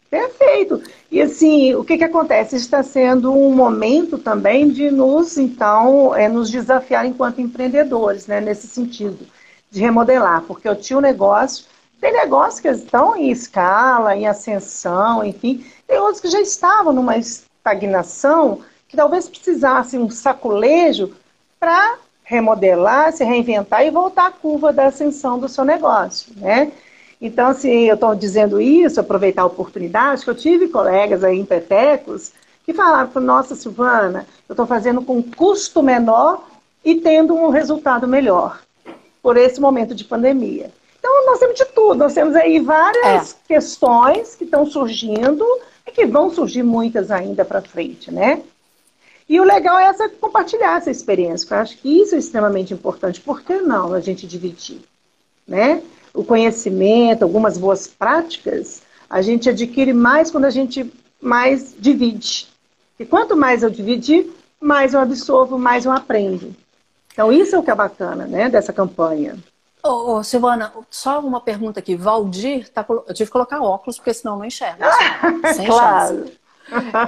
[0.10, 0.84] Perfeito.
[1.10, 2.58] E assim, o que, que acontece?
[2.58, 8.68] Está sendo um momento também de nos, então, é, nos desafiar enquanto empreendedores, né, nesse
[8.68, 9.26] sentido
[9.72, 11.66] de remodelar, porque eu tinha um negócio
[12.00, 15.64] Tem negócios que estão em escala, em ascensão, enfim.
[15.88, 21.14] Tem outros que já estavam numa estagnação, que talvez precisassem um saculejo
[21.60, 26.72] para remodelar, se reinventar e voltar à curva da ascensão do seu negócio, né?
[27.22, 31.46] Então, assim, eu estou dizendo isso, aproveitar a oportunidade, que eu tive colegas aí em
[31.46, 32.34] Petecos
[32.66, 36.48] que falaram, nossa, Silvana, eu estou fazendo com custo menor
[36.84, 38.60] e tendo um resultado melhor
[39.22, 40.72] por esse momento de pandemia.
[41.00, 41.96] Então, nós temos de tudo.
[41.96, 43.36] Nós temos aí várias é.
[43.48, 45.46] questões que estão surgindo
[45.88, 48.42] e que vão surgir muitas ainda para frente, né?
[49.28, 53.22] E o legal é essa, compartilhar essa experiência, eu acho que isso é extremamente importante.
[53.22, 54.82] Por que não a gente dividir?
[55.48, 55.82] Né?
[56.14, 62.48] O conhecimento, algumas boas práticas, a gente adquire mais quando a gente mais divide.
[63.00, 64.30] E quanto mais eu dividir,
[64.60, 66.54] mais eu absorvo, mais eu aprendo.
[67.12, 69.38] Então, isso é o que é bacana, né, dessa campanha.
[69.84, 71.96] Ô, ô, Silvana, só uma pergunta aqui.
[71.96, 74.90] Valdir, tá, eu tive que colocar óculos, porque senão não enxerga.
[75.54, 76.18] Sem claro.
[76.18, 76.42] chance.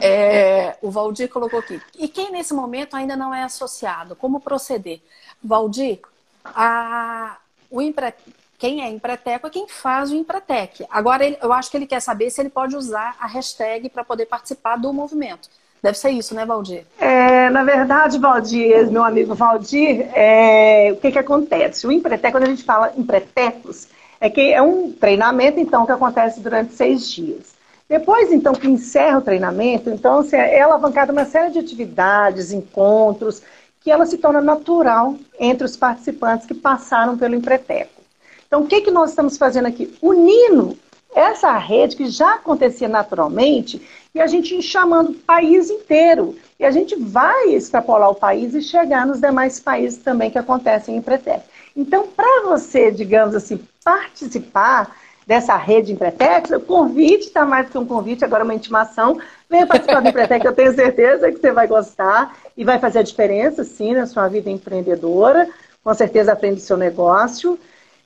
[0.01, 1.81] É, o Valdir colocou aqui.
[1.97, 5.01] E quem nesse momento ainda não é associado, como proceder?
[5.41, 5.99] Valdir,
[6.43, 7.37] a,
[7.69, 8.13] o empre,
[8.57, 10.85] quem é empreteco é quem faz o empretec.
[10.89, 14.03] Agora, ele, eu acho que ele quer saber se ele pode usar a hashtag para
[14.03, 15.49] poder participar do movimento.
[15.83, 16.85] Deve ser isso, né, Valdir?
[16.97, 21.85] É, na verdade, Valdir, meu amigo Valdir, é, o que, que acontece?
[21.85, 23.89] O empretec, quando a gente fala empretecos,
[24.21, 27.53] é que é um treinamento, então, que acontece durante seis dias.
[27.89, 33.41] Depois, então, que encerra o treinamento, então, assim, é alavancada uma série de atividades, encontros,
[33.81, 38.01] que ela se torna natural entre os participantes que passaram pelo empreteco.
[38.47, 39.93] Então, o que, que nós estamos fazendo aqui?
[40.01, 40.77] Unindo
[41.15, 43.81] essa rede que já acontecia naturalmente
[44.13, 46.35] e a gente chamando o país inteiro.
[46.59, 50.95] E a gente vai extrapolar o país e chegar nos demais países também que acontecem
[50.95, 51.43] em Empretec.
[51.75, 54.95] Então, para você, digamos assim, participar
[55.25, 59.19] dessa rede Empretec, o convite está mais que um convite, agora é uma intimação.
[59.49, 63.03] Venha participar do Empretec, eu tenho certeza que você vai gostar e vai fazer a
[63.03, 65.49] diferença, sim, na sua vida empreendedora.
[65.83, 67.59] Com certeza aprende o seu negócio.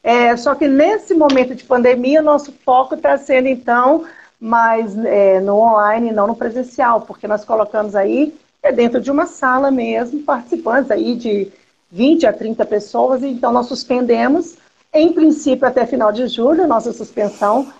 [0.04, 4.06] É, só que nesse momento de pandemia, nosso foco está sendo, então,
[4.40, 8.34] mais é, no online, não no presencial, porque nós colocamos aí
[8.64, 11.52] é dentro de uma sala mesmo, participantes aí de
[11.92, 14.58] 20 a 30 pessoas, então nós suspendemos,
[14.94, 17.72] em princípio, até final de julho, nossa suspensão.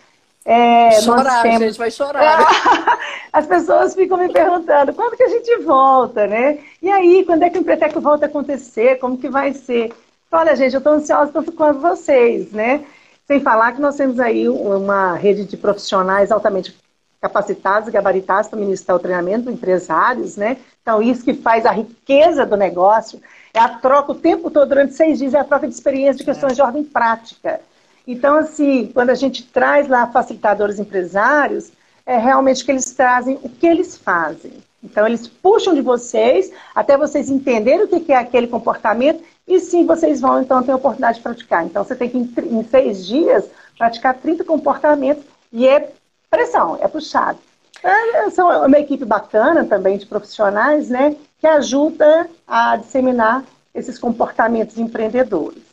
[0.46, 1.60] É, chorar, temos...
[1.60, 2.46] gente, vai chorar.
[3.34, 6.60] As pessoas ficam me perguntando, quando que a gente volta, né?
[6.82, 8.98] E aí, quando é que o Empreteco volta a acontecer?
[8.98, 9.92] Como que vai ser?
[10.32, 12.86] Olha, gente, eu estou ansiosa para ficar com vocês, né?
[13.26, 16.76] Sem falar que nós temos aí uma rede de profissionais altamente
[17.22, 20.58] capacitados, gabaritados para ministrar o treinamento, empresários, né?
[20.82, 23.22] Então, isso que faz a riqueza do negócio
[23.54, 26.26] é a troca o tempo todo, durante seis dias, é a troca de experiência de
[26.26, 27.62] questões de ordem prática.
[28.06, 31.72] Então, assim, quando a gente traz lá facilitadores empresários,
[32.06, 34.54] é realmente que eles trazem o que eles fazem.
[34.84, 39.86] Então, eles puxam de vocês até vocês entenderem o que é aquele comportamento e sim,
[39.86, 41.66] vocês vão então ter a oportunidade de praticar.
[41.66, 43.46] Então, você tem que, em seis dias,
[43.78, 45.92] praticar 30 comportamentos e é
[46.30, 47.40] pressão, é puxado.
[47.84, 54.78] É, são uma equipe bacana também de profissionais, né, que ajuda a disseminar esses comportamentos
[54.78, 55.64] empreendedores.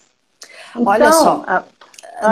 [0.70, 1.64] Então, Olha só, ah.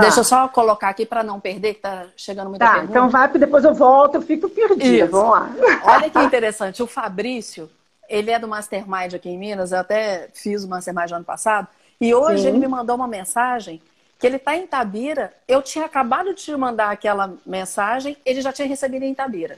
[0.00, 2.92] Deixa eu só colocar aqui para não perder, que está chegando muita tá, pergunta.
[2.92, 5.06] Então vai, depois eu volto, eu fico perdida.
[5.06, 5.50] Vamos lá.
[5.84, 6.82] Olha que interessante.
[6.82, 7.68] O Fabrício,
[8.12, 9.72] ele é do Mastermind aqui em Minas.
[9.72, 11.66] Eu até fiz o Mastermind ano passado.
[11.98, 12.48] E hoje Sim.
[12.48, 13.80] ele me mandou uma mensagem
[14.18, 15.32] que ele está em Tabira.
[15.48, 19.56] Eu tinha acabado de te mandar aquela mensagem, ele já tinha recebido em Tabira.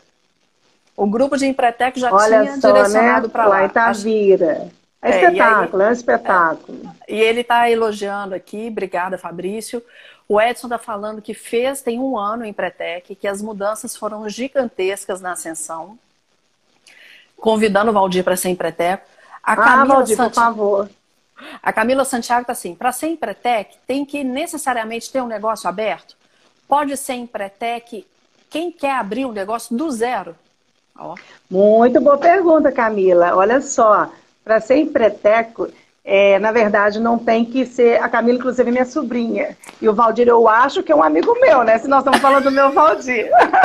[0.97, 3.33] O grupo de Empretec já Olha tinha só, direcionado né?
[3.33, 3.59] para lá.
[3.59, 4.69] Lá em Tabira.
[5.03, 6.81] É, é espetáculo, aí, é um espetáculo.
[7.09, 7.15] É.
[7.15, 9.83] E ele está elogiando aqui, obrigada, Fabrício.
[10.29, 14.27] O Edson está falando que fez, tem um ano em Pretec, que as mudanças foram
[14.29, 15.99] gigantescas na ascensão.
[17.37, 19.07] Convidando o Valdir para ser em Preteco.
[19.43, 20.91] A ah, Camila ah, Valdir, por favor.
[21.63, 25.69] A Camila Santiago está assim, para ser em Pretec, tem que necessariamente ter um negócio
[25.69, 26.17] aberto?
[26.69, 28.07] Pode ser em Pretec
[28.51, 30.37] quem quer abrir um negócio do zero?
[30.97, 31.17] Ó.
[31.51, 33.35] Muito boa pergunta, Camila.
[33.35, 34.11] Olha só,
[34.45, 35.69] para ser em Preteco,
[36.05, 38.01] é, na verdade, não tem que ser.
[38.01, 39.57] A Camila, inclusive, é minha sobrinha.
[39.83, 41.79] E o Valdir, eu acho que é um amigo meu, né?
[41.79, 43.29] Se nós estamos falando do meu Valdir.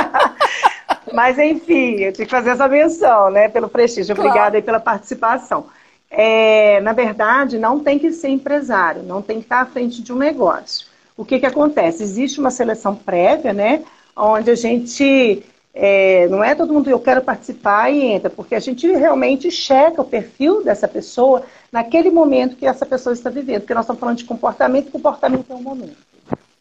[1.14, 3.50] Mas, enfim, eu tinha que fazer essa menção, né?
[3.50, 4.14] Pelo prestígio.
[4.14, 4.56] Obrigada claro.
[4.56, 5.68] aí pela participação.
[6.10, 10.12] É, na verdade, não tem que ser empresário, não tem que estar à frente de
[10.12, 10.88] um negócio.
[11.16, 12.02] O que, que acontece?
[12.02, 13.84] Existe uma seleção prévia, né?
[14.16, 15.44] Onde a gente
[15.74, 20.02] é, não é todo mundo eu quero participar e entra, porque a gente realmente checa
[20.02, 24.18] o perfil dessa pessoa naquele momento que essa pessoa está vivendo, porque nós estamos falando
[24.18, 26.09] de comportamento, comportamento é um momento.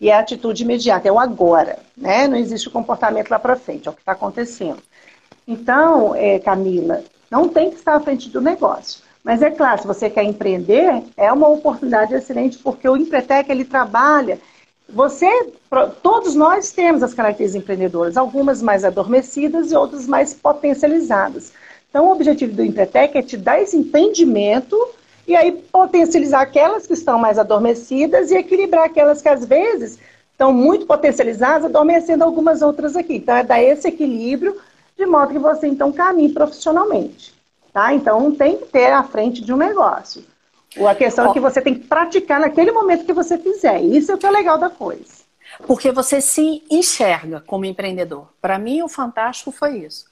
[0.01, 2.29] E é a atitude imediata, é o agora, né?
[2.29, 4.83] Não existe o comportamento lá para frente, é o que está acontecendo.
[5.47, 9.03] Então, é, Camila, não tem que estar à frente do negócio.
[9.25, 13.65] Mas é claro, se você quer empreender, é uma oportunidade excelente, porque o Empretec, ele
[13.65, 14.39] trabalha
[14.89, 15.29] você,
[16.03, 21.53] todos nós temos as características empreendedoras, algumas mais adormecidas e outras mais potencializadas.
[21.91, 24.77] Então, o objetivo do Empretec é te dar esse entendimento
[25.29, 29.99] e aí potencializar aquelas que estão mais adormecidas e equilibrar aquelas que às vezes
[30.33, 33.17] estão muito potencializadas, adormecendo algumas outras aqui.
[33.17, 34.59] Então, é dar esse equilíbrio
[34.97, 37.35] de modo que você então caminhe profissionalmente.
[37.75, 37.93] Tá?
[37.93, 40.25] Então, tem que ter à frente de um negócio.
[40.89, 43.83] A questão é que você tem que praticar naquele momento que você fizer.
[43.83, 45.19] Isso é o que é legal da coisa.
[45.67, 48.29] Porque você se enxerga como empreendedor.
[48.41, 50.07] Para mim, o fantástico foi isso.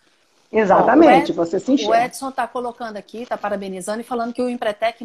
[0.52, 1.92] Exatamente, você se enxerga.
[1.92, 5.04] O Edson está colocando aqui, está parabenizando e falando que o Empretec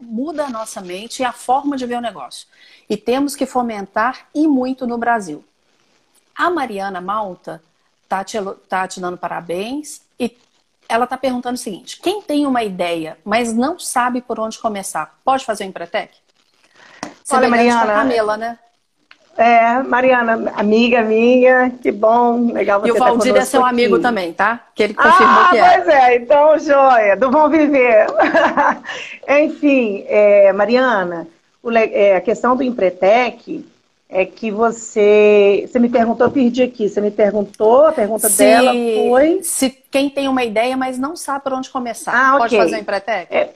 [0.00, 2.46] muda a nossa mente e a forma de ver o negócio.
[2.88, 5.44] E temos que fomentar e muito no Brasil.
[6.34, 7.62] A Mariana Malta
[8.04, 10.36] está te, tá te dando parabéns e
[10.88, 15.18] ela está perguntando o seguinte: quem tem uma ideia, mas não sabe por onde começar,
[15.24, 16.14] pode fazer o Empretec?
[17.30, 17.92] Olha, Mariana.
[17.92, 18.58] Camila, né?
[19.36, 23.70] É, Mariana, amiga minha, que bom, legal você E o Valdir tá é seu aqui.
[23.70, 24.60] amigo também, tá?
[24.74, 25.78] Que ele confirmou ah, que é.
[25.78, 28.06] Pois é, então, joia, do Bom Viver.
[29.28, 31.28] Enfim, é, Mariana,
[31.62, 33.62] o, é, a questão do Empretec
[34.08, 35.66] é que você.
[35.68, 36.88] Você me perguntou, eu perdi aqui.
[36.88, 39.42] Você me perguntou, a pergunta se, dela foi.
[39.42, 42.12] Se quem tem uma ideia, mas não sabe por onde começar.
[42.12, 42.58] Ah, pode okay.
[42.58, 43.34] fazer o Empretec?
[43.34, 43.50] É,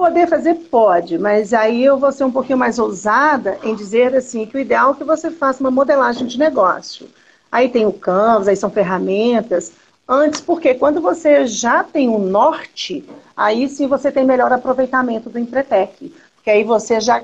[0.00, 4.46] poder fazer, pode, mas aí eu vou ser um pouquinho mais ousada em dizer assim
[4.46, 7.06] que o ideal é que você faça uma modelagem de negócio.
[7.52, 9.72] Aí tem o Canvas, aí são ferramentas.
[10.08, 13.04] Antes, porque quando você já tem um norte,
[13.36, 16.14] aí sim você tem melhor aproveitamento do Empretec.
[16.34, 17.22] Porque aí você já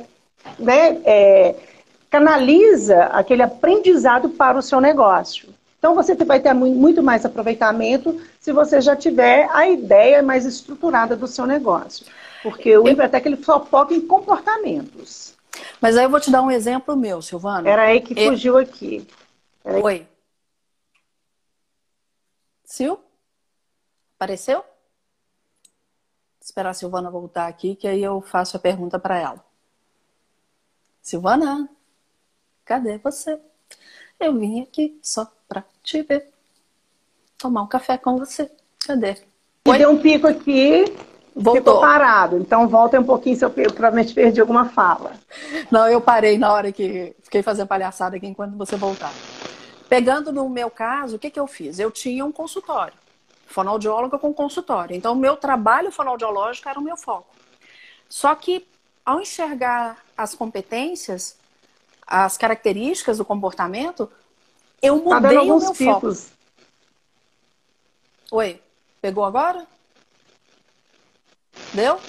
[0.59, 1.55] né, é,
[2.11, 5.49] canaliza aquele aprendizado para o seu negócio.
[5.79, 11.17] Então você vai ter muito mais aproveitamento se você já tiver a ideia mais estruturada
[11.17, 12.05] do seu negócio.
[12.47, 15.35] Porque o Empretec ele só foca em comportamentos.
[15.81, 17.69] Mas aí eu vou te dar um exemplo meu, Silvana.
[17.69, 19.05] Era aí que fugiu aqui.
[19.65, 19.95] Era Oi.
[19.95, 20.09] Aí...
[22.71, 23.03] Sil?
[24.15, 24.59] Apareceu?
[24.59, 24.69] Vou
[26.41, 29.45] esperar a Silvana voltar aqui, que aí eu faço a pergunta para ela.
[31.03, 31.69] Silvana?
[32.65, 33.41] Cadê você?
[34.21, 36.33] Eu vim aqui só pra te ver.
[37.37, 38.49] Tomar um café com você.
[38.87, 39.17] Cadê?
[39.67, 40.85] Me deu um pico aqui.
[41.38, 41.75] Voltou.
[41.75, 42.38] Ficou parado.
[42.38, 45.12] Então volta um pouquinho se eu, eu provavelmente perdi alguma fala.
[45.70, 49.12] Não, eu parei na hora que fiquei fazendo palhaçada aqui enquanto você voltar.
[49.87, 51.79] Pegando no meu caso, o que, que eu fiz?
[51.79, 52.94] Eu tinha um consultório.
[53.46, 54.96] Fonoaudióloga com consultório.
[54.96, 57.29] Então, o meu trabalho fonoaudiológico era o meu foco.
[58.09, 58.66] Só que,
[59.05, 61.37] ao enxergar as competências,
[62.07, 64.11] as características do comportamento,
[64.83, 66.25] eu tá mudei tá o meu picos.
[66.25, 66.37] foco.
[68.33, 68.61] Oi,
[69.01, 69.66] pegou agora?
[71.73, 72.01] Deu?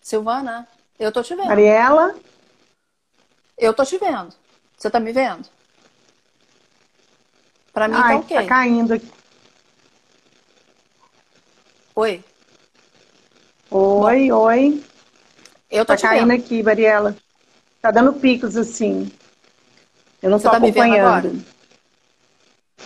[0.00, 0.66] Silvana,
[0.98, 1.48] eu tô te vendo.
[1.48, 2.14] Mariela?
[3.56, 4.34] Eu tô te vendo.
[4.76, 5.48] Você tá me vendo?
[7.72, 8.36] Pra mim Ai, tá ok.
[8.36, 9.12] Tá caindo aqui.
[11.94, 12.24] Oi.
[13.70, 14.84] Oi, Bom, oi.
[15.70, 16.42] Eu tô tá caindo vendo.
[16.42, 17.16] aqui, Mariela.
[17.82, 19.12] Tá dando picos assim.
[20.22, 21.06] Eu não você tô tá acompanhando.
[21.06, 21.32] agora?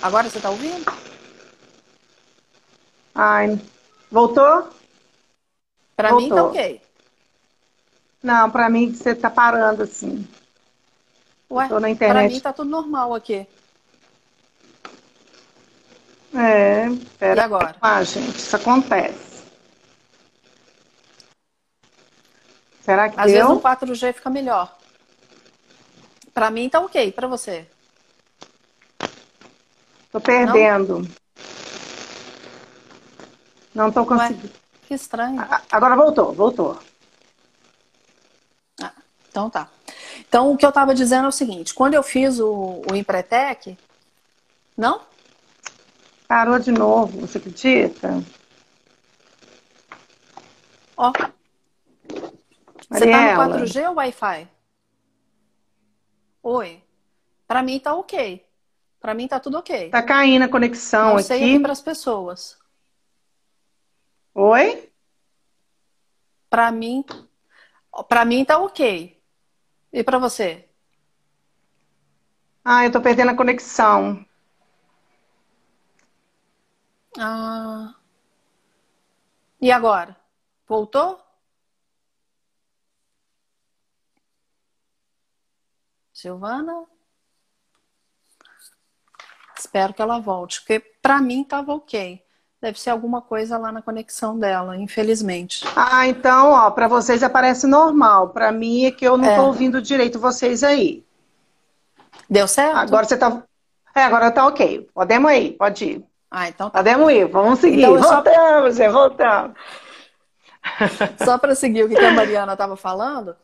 [0.03, 0.85] agora você tá ouvindo?
[3.15, 3.61] Ai,
[4.13, 4.69] voltou?
[6.11, 6.21] Voltou.
[6.21, 6.83] mim tá ok.
[8.23, 10.29] Não, pra mim você tá parando assim.
[11.51, 12.27] Ué, tô na internet.
[12.27, 13.47] pra mim tá tudo normal aqui.
[16.35, 16.87] É,
[17.19, 17.41] pera.
[17.43, 17.77] E agora?
[17.81, 19.43] Ah, gente, isso acontece.
[22.81, 23.35] Será que Às deu?
[23.35, 24.77] vezes no 4G fica melhor.
[26.33, 27.67] Para mim tá ok, para você?
[30.11, 31.01] Tô perdendo.
[31.01, 31.22] Não,
[33.75, 34.47] Não tô conseguindo.
[34.49, 34.53] Ué,
[34.87, 35.41] que estranho.
[35.71, 36.79] Agora voltou, voltou.
[38.81, 38.93] Ah,
[39.29, 39.69] então tá.
[40.21, 43.77] Então o que eu estava dizendo é o seguinte: quando eu fiz o, o Empretec,
[44.77, 45.01] não?
[46.29, 48.23] Parou de novo, você acredita?
[50.97, 51.13] Ó.
[52.91, 54.49] Você tá no 4G ou Wi-Fi?
[56.43, 56.83] Oi.
[57.47, 58.45] Para mim tá ok.
[59.01, 59.91] Para mim tá tudo ok.
[59.91, 61.25] Tá caindo a conexão Não aqui.
[61.25, 62.57] sei aqui para as pessoas.
[64.35, 64.91] Oi?
[66.49, 67.05] Para mim,
[68.09, 69.23] para mim tá ok.
[69.93, 70.69] E para você?
[72.65, 74.25] Ah, eu tô perdendo a conexão.
[77.19, 77.95] Ah.
[79.61, 80.17] E agora?
[80.67, 81.21] Voltou?
[86.13, 86.87] Silvana?
[89.59, 92.22] Espero que ela volte, porque para mim estava ok.
[92.63, 95.65] Deve ser alguma coisa lá na conexão dela, infelizmente.
[95.75, 98.29] Ah, então, ó, para vocês aparece normal.
[98.29, 99.41] Para mim é que eu não é.
[99.41, 101.05] ouvindo direito vocês aí.
[102.31, 102.77] Deu certo?
[102.77, 103.43] Agora você tá.
[103.93, 104.89] É, agora tá ok.
[104.95, 106.05] Podemos ir, pode ir.
[106.31, 106.79] Ah, então tá.
[106.79, 107.81] Podemos ir, vamos seguir.
[107.81, 108.93] Então, voltamos, só...
[108.93, 109.57] voltamos.
[111.25, 113.35] Só para seguir o que a Mariana estava falando,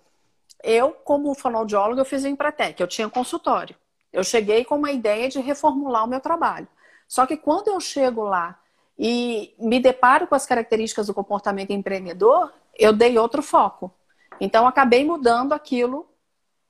[0.63, 3.75] eu, como fonoaudióloga, eu fiz o Empretec, eu tinha consultório.
[4.13, 6.69] Eu cheguei com uma ideia de reformular o meu trabalho.
[7.09, 8.57] Só que quando eu chego lá
[8.99, 13.95] e me deparo com as características do comportamento empreendedor, eu dei outro foco.
[14.41, 16.09] Então, acabei mudando aquilo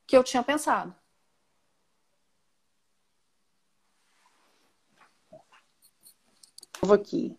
[0.07, 0.95] que eu tinha pensado.
[6.93, 7.37] Aqui.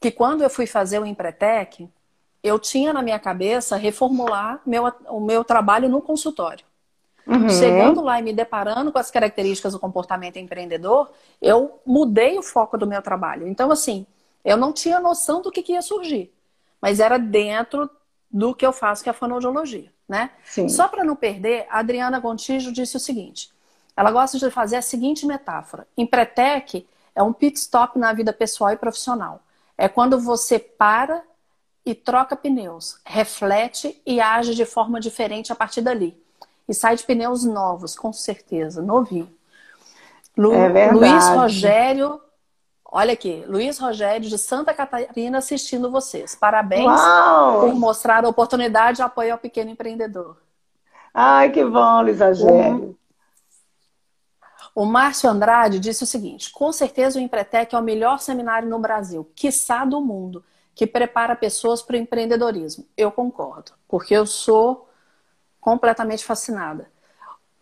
[0.00, 1.88] Que quando eu fui fazer o Empretec,
[2.42, 6.64] eu tinha na minha cabeça reformular meu, o meu trabalho no consultório.
[7.28, 7.48] Uhum.
[7.50, 11.10] Chegando lá e me deparando com as características do comportamento empreendedor,
[11.42, 13.46] eu mudei o foco do meu trabalho.
[13.46, 14.06] Então, assim,
[14.42, 16.32] eu não tinha noção do que, que ia surgir,
[16.80, 17.90] mas era dentro
[18.30, 20.30] do que eu faço, que é a fonoaudiologia, né?
[20.42, 20.70] Sim.
[20.70, 23.52] Só para não perder, a Adriana Gontijo disse o seguinte:
[23.94, 28.72] ela gosta de fazer a seguinte metáfora: Empretec é um pit stop na vida pessoal
[28.72, 29.42] e profissional.
[29.76, 31.22] É quando você para
[31.84, 36.18] e troca pneus, reflete e age de forma diferente a partir dali
[36.68, 39.32] e sai de pneus novos, com certeza, novinho.
[40.36, 42.20] Lu, é Luiz Rogério,
[42.84, 46.34] olha aqui, Luiz Rogério de Santa Catarina assistindo vocês.
[46.34, 47.60] Parabéns Uau!
[47.60, 50.36] por mostrar a oportunidade de apoio ao pequeno empreendedor.
[51.12, 52.96] Ai, que bom, Luiz Rogério.
[54.74, 58.78] O Márcio Andrade disse o seguinte: com certeza o Empretec é o melhor seminário no
[58.78, 62.86] Brasil, quiçá do mundo, que prepara pessoas para o empreendedorismo.
[62.96, 64.87] Eu concordo, porque eu sou
[65.68, 66.90] completamente fascinada.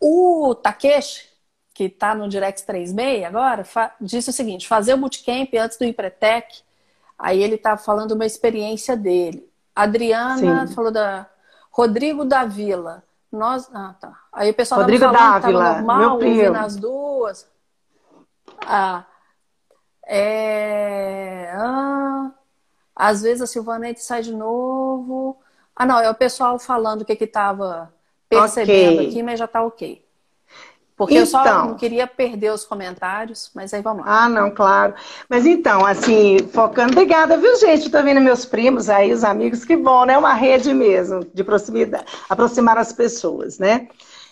[0.00, 1.28] O Takeshi,
[1.74, 3.64] que está no Direct 36 agora,
[4.00, 6.62] disse o seguinte: fazer o bootcamp antes do Empretec,
[7.18, 9.50] aí ele está falando uma experiência dele.
[9.74, 10.74] Adriana Sim.
[10.74, 11.26] falou da
[11.72, 13.02] Rodrigo da Vila.
[13.32, 14.16] Nós, ah, tá.
[14.32, 16.50] Aí o pessoal Rodrigo falando Dávila, normal, meu primo.
[16.52, 17.48] nas duas.
[18.64, 19.04] Ah,
[20.06, 21.50] é...
[21.52, 22.30] ah,
[22.94, 25.36] às vezes a Silvanete sai de novo.
[25.74, 27.92] Ah, não, é o pessoal falando o que que estava
[28.28, 29.08] percebendo okay.
[29.08, 30.06] aqui, mas já está ok.
[30.96, 31.66] Porque então, eu só então.
[31.66, 34.24] não queria perder os comentários, mas aí vamos lá.
[34.24, 34.94] Ah, não, claro.
[35.28, 37.90] Mas então, assim, focando, obrigada, viu, gente?
[37.90, 40.16] Tô vendo meus primos aí, os amigos, que bom, né?
[40.16, 43.88] Uma rede mesmo de proximidade, aproximar as pessoas, né?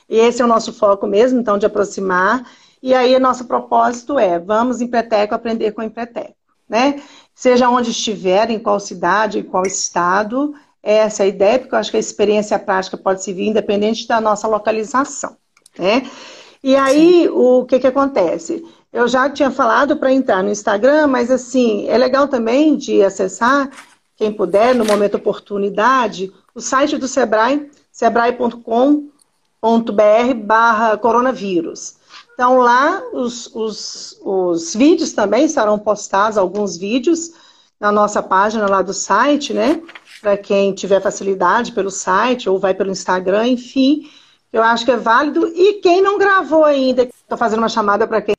[0.09, 2.51] E esse é o nosso foco mesmo, então, de aproximar.
[2.83, 6.35] E aí, nosso propósito é, vamos em Preteco aprender com o Empreteco,
[6.67, 7.03] né?
[7.35, 11.79] Seja onde estiver, em qual cidade, em qual estado, essa é a ideia, porque eu
[11.79, 15.37] acho que a experiência prática pode servir independente da nossa localização.
[15.79, 16.09] Né?
[16.63, 17.29] E aí, Sim.
[17.29, 18.63] o que, que acontece?
[18.93, 23.71] Eu já tinha falado para entrar no Instagram, mas assim, é legal também de acessar,
[24.17, 29.11] quem puder, no momento oportunidade, o site do Sebrae, sebrae.com.br
[30.45, 31.97] barra coronavírus.
[32.35, 37.33] Então lá os, os, os vídeos também serão postados, alguns vídeos,
[37.81, 39.83] na nossa página lá do site, né?
[40.25, 44.11] Para quem tiver facilidade pelo site ou vai pelo Instagram, enfim,
[44.51, 45.47] eu acho que é válido.
[45.49, 48.35] E quem não gravou ainda, estou fazendo uma chamada para quem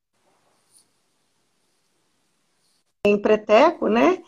[3.06, 4.24] em preteco, né?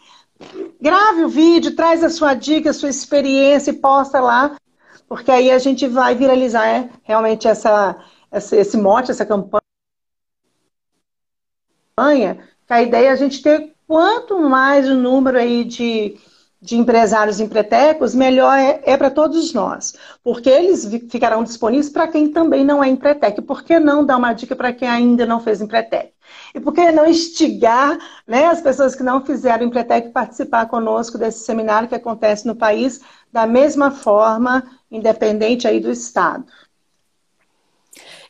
[0.79, 4.55] Grave o vídeo, traz a sua dica, a sua experiência e posta lá,
[5.09, 9.63] porque aí a gente vai viralizar é, realmente essa, essa, esse mote, essa campanha.
[12.69, 16.19] A ideia é a gente ter quanto mais o número aí de
[16.61, 22.31] de empresários empretecos, melhor é, é para todos nós, porque eles ficarão disponíveis para quem
[22.31, 23.41] também não é empretec.
[23.41, 26.11] Por que não dar uma dica para quem ainda não fez empretec?
[26.55, 31.45] E por que não instigar né, as pessoas que não fizeram empretec participar conosco desse
[31.45, 33.01] seminário que acontece no país
[33.31, 36.45] da mesma forma, independente aí do estado?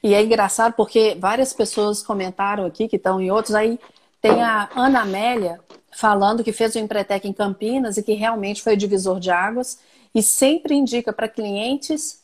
[0.03, 3.79] E é engraçado porque várias pessoas comentaram aqui que estão em outros aí.
[4.21, 5.59] Tem a Ana Amélia,
[5.91, 9.79] falando que fez o Empretec em Campinas e que realmente foi divisor de águas
[10.13, 12.23] e sempre indica para clientes,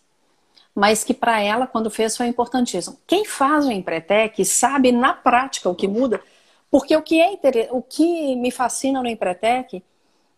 [0.75, 2.97] mas que para ela, quando fez, foi importantíssimo.
[3.05, 6.21] Quem faz o Empretec sabe na prática o que muda,
[6.69, 7.69] porque o que, é inter...
[7.71, 9.83] o que me fascina no Empretec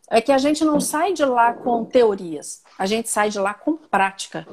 [0.09, 3.53] é que a gente não sai de lá com teorias, a gente sai de lá
[3.53, 4.45] com prática.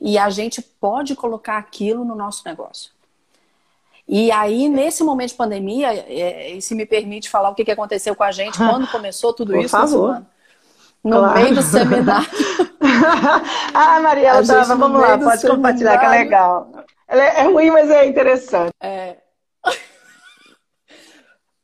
[0.00, 2.90] E a gente pode colocar aquilo no nosso negócio.
[4.14, 7.70] E aí, nesse momento de pandemia, é, e se me permite falar o que, que
[7.70, 10.22] aconteceu com a gente quando começou tudo Por isso, favor.
[11.02, 11.40] no claro.
[11.40, 12.28] meio do seminário.
[13.72, 16.70] ah, Mariela, tava, vamos lá, pode compartilhar, que é legal.
[17.08, 18.74] É, é ruim, mas é interessante.
[18.82, 19.16] É.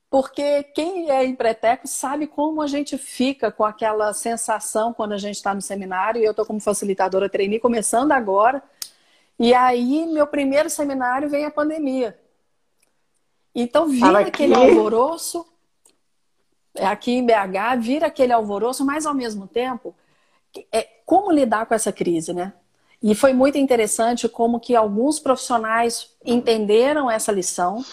[0.09, 5.37] Porque quem é empreteco sabe como a gente fica com aquela sensação quando a gente
[5.37, 6.23] está no seminário.
[6.23, 8.63] E eu estou como facilitadora trainee, começando agora.
[9.39, 12.19] E aí, meu primeiro seminário vem a pandemia.
[13.61, 15.47] Então, vira aquele alvoroço,
[16.81, 19.95] aqui em BH, vira aquele alvoroço, mas ao mesmo tempo,
[20.73, 22.53] é, como lidar com essa crise, né?
[23.03, 27.85] E foi muito interessante como que alguns profissionais entenderam essa lição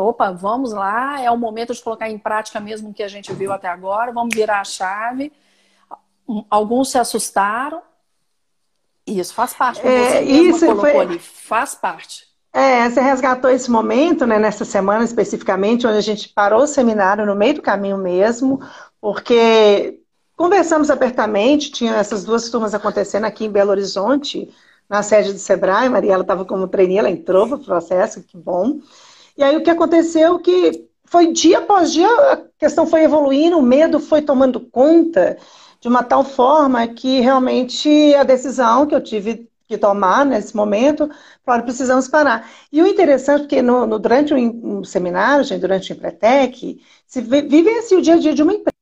[0.00, 3.32] opa, vamos lá, é o momento de colocar em prática mesmo o que a gente
[3.32, 5.32] viu até agora, vamos virar a chave.
[6.48, 7.82] Alguns se assustaram.
[9.06, 11.00] Isso faz parte, como é, você isso colocou foi...
[11.00, 12.26] ali, faz parte.
[12.52, 17.24] É, você resgatou esse momento, né, nessa semana especificamente, onde a gente parou o seminário
[17.24, 18.60] no meio do caminho mesmo,
[19.00, 19.98] porque
[20.36, 24.52] conversamos abertamente, tinha essas duas turmas acontecendo aqui em Belo Horizonte,
[24.88, 28.78] na sede do Sebrae, Mariela estava como trainee, ela entrou para o processo, que bom.
[29.36, 33.62] E aí o que aconteceu que foi dia após dia a questão foi evoluindo, o
[33.62, 35.38] medo foi tomando conta
[35.80, 41.08] de uma tal forma que realmente a decisão que eu tive que tomar nesse momento,
[41.44, 42.48] claro, precisamos parar.
[42.70, 47.20] E o interessante, porque no, no durante um, um, seminário, gente, durante o Empretec, se
[47.20, 48.72] vive assim o dia a dia de uma empresa.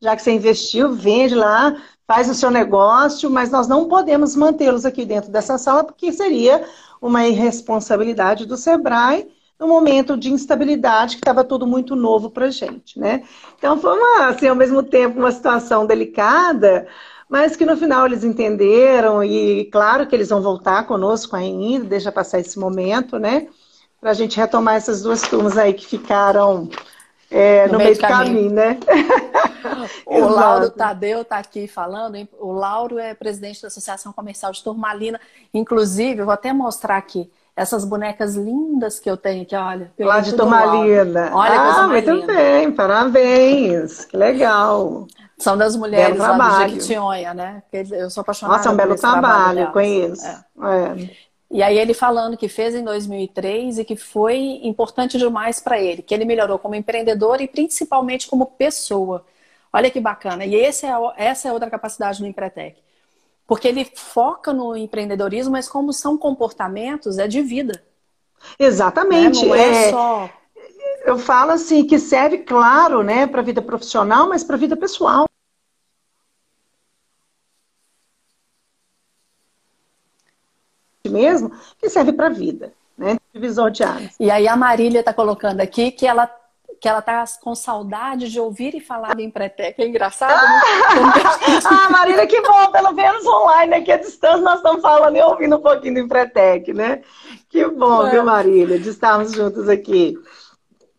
[0.00, 1.80] já que você investiu, vende lá,
[2.12, 6.62] faz o seu negócio, mas nós não podemos mantê-los aqui dentro dessa sala, porque seria
[7.00, 9.26] uma irresponsabilidade do Sebrae
[9.58, 13.22] no momento de instabilidade, que estava tudo muito novo para a gente, né?
[13.56, 16.86] Então foi uma, assim, ao mesmo tempo uma situação delicada,
[17.30, 22.12] mas que no final eles entenderam e claro que eles vão voltar conosco ainda, deixa
[22.12, 23.46] passar esse momento, né?
[23.98, 26.68] Para a gente retomar essas duas turmas aí que ficaram
[27.32, 28.78] é, no, no, meio do caminho, caminho né?
[30.04, 32.16] o Lauro Tadeu está aqui falando.
[32.16, 32.28] Hein?
[32.38, 35.20] O Lauro é presidente da Associação Comercial de Turmalina.
[35.52, 39.92] Inclusive, vou até mostrar aqui essas bonecas lindas que eu tenho aqui, olha.
[39.98, 41.30] Lá de Turmalina.
[41.32, 42.26] Olha ah, muito linda.
[42.26, 44.04] bem, parabéns.
[44.04, 45.06] Que legal.
[45.38, 46.66] São das mulheres belo lá trabalho.
[46.66, 47.62] do Jequitinhonha, né?
[47.72, 50.26] Eu sou apaixonada Nossa, é um belo trabalho, trabalho conheço.
[50.26, 50.44] É.
[50.62, 51.31] É.
[51.52, 56.00] E aí ele falando que fez em 2003 e que foi importante demais para ele,
[56.00, 59.26] que ele melhorou como empreendedor e principalmente como pessoa.
[59.70, 60.46] Olha que bacana.
[60.46, 60.64] E é,
[61.18, 62.80] essa é outra capacidade do Empretec.
[63.46, 67.84] Porque ele foca no empreendedorismo, mas como são comportamentos, é de vida.
[68.58, 69.42] Exatamente.
[69.42, 69.48] Né?
[69.48, 70.30] Não é, é só.
[71.04, 74.76] Eu falo assim que serve, claro, né, para a vida profissional, mas para a vida
[74.76, 75.28] pessoal.
[81.12, 83.16] Mesmo, que serve para a vida, né?
[83.32, 84.14] Divisor de águas.
[84.18, 86.30] E aí a Marília está colocando aqui que ela
[86.82, 89.80] que ela tá com saudade de ouvir e falar do Empretec.
[89.80, 90.60] É engraçado, né?
[91.64, 95.58] ah, Marília, que bom, pelo menos online, aqui à distância, nós estamos falando e ouvindo
[95.58, 97.02] um pouquinho do Empretec, né?
[97.48, 98.10] Que bom, é.
[98.10, 100.18] viu, Marília, de estarmos juntos aqui.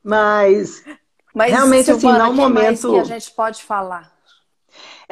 [0.01, 0.86] Mas,
[1.34, 2.89] Mas realmente, assim, Silvana, assim, não momento...
[2.93, 4.12] que a gente pode falar?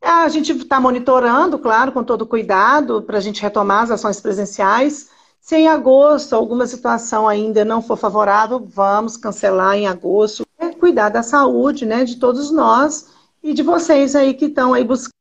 [0.00, 5.10] a gente está monitorando, claro, com todo cuidado, para a gente retomar as ações presenciais.
[5.40, 10.46] Se em agosto alguma situação ainda não for favorável, vamos cancelar em agosto.
[10.58, 13.08] É cuidar da saúde, né, de todos nós
[13.42, 15.12] e de vocês aí que estão aí buscando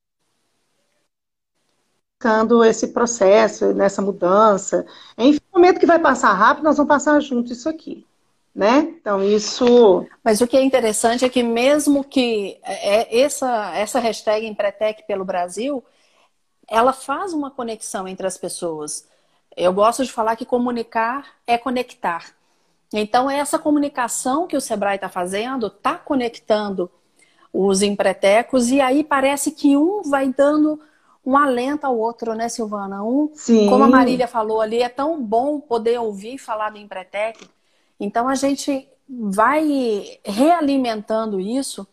[2.65, 4.85] esse processo, nessa mudança.
[5.17, 8.05] Enfim, no momento que vai passar rápido, nós vamos passar junto isso aqui
[8.53, 8.79] né?
[8.99, 10.05] Então isso.
[10.23, 15.03] Mas o que é interessante é que mesmo que é, é essa essa hashtag Empretec
[15.07, 15.83] pelo Brasil,
[16.67, 19.07] ela faz uma conexão entre as pessoas.
[19.59, 22.33] Eu gosto de falar que comunicar é conectar.
[22.93, 26.89] Então essa comunicação que o Sebrae está fazendo está conectando
[27.51, 30.79] os empretecos, e aí parece que um vai dando
[31.25, 33.03] um alento ao outro, né, Silvana?
[33.03, 33.67] Um, Sim.
[33.67, 37.49] como a Marília falou ali, é tão bom poder ouvir falar do Empretec.
[37.99, 41.85] Então a gente vai realimentando isso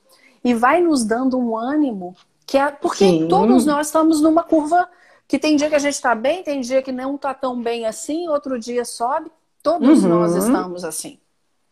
[0.44, 2.14] e vai nos dando um ânimo,
[2.46, 3.28] que é porque Sim.
[3.28, 4.88] todos nós estamos numa curva
[5.28, 7.86] que tem dia que a gente está bem, tem dia que não está tão bem
[7.86, 9.30] assim, outro dia sobe.
[9.62, 10.10] Todos uhum.
[10.10, 11.18] nós estamos assim.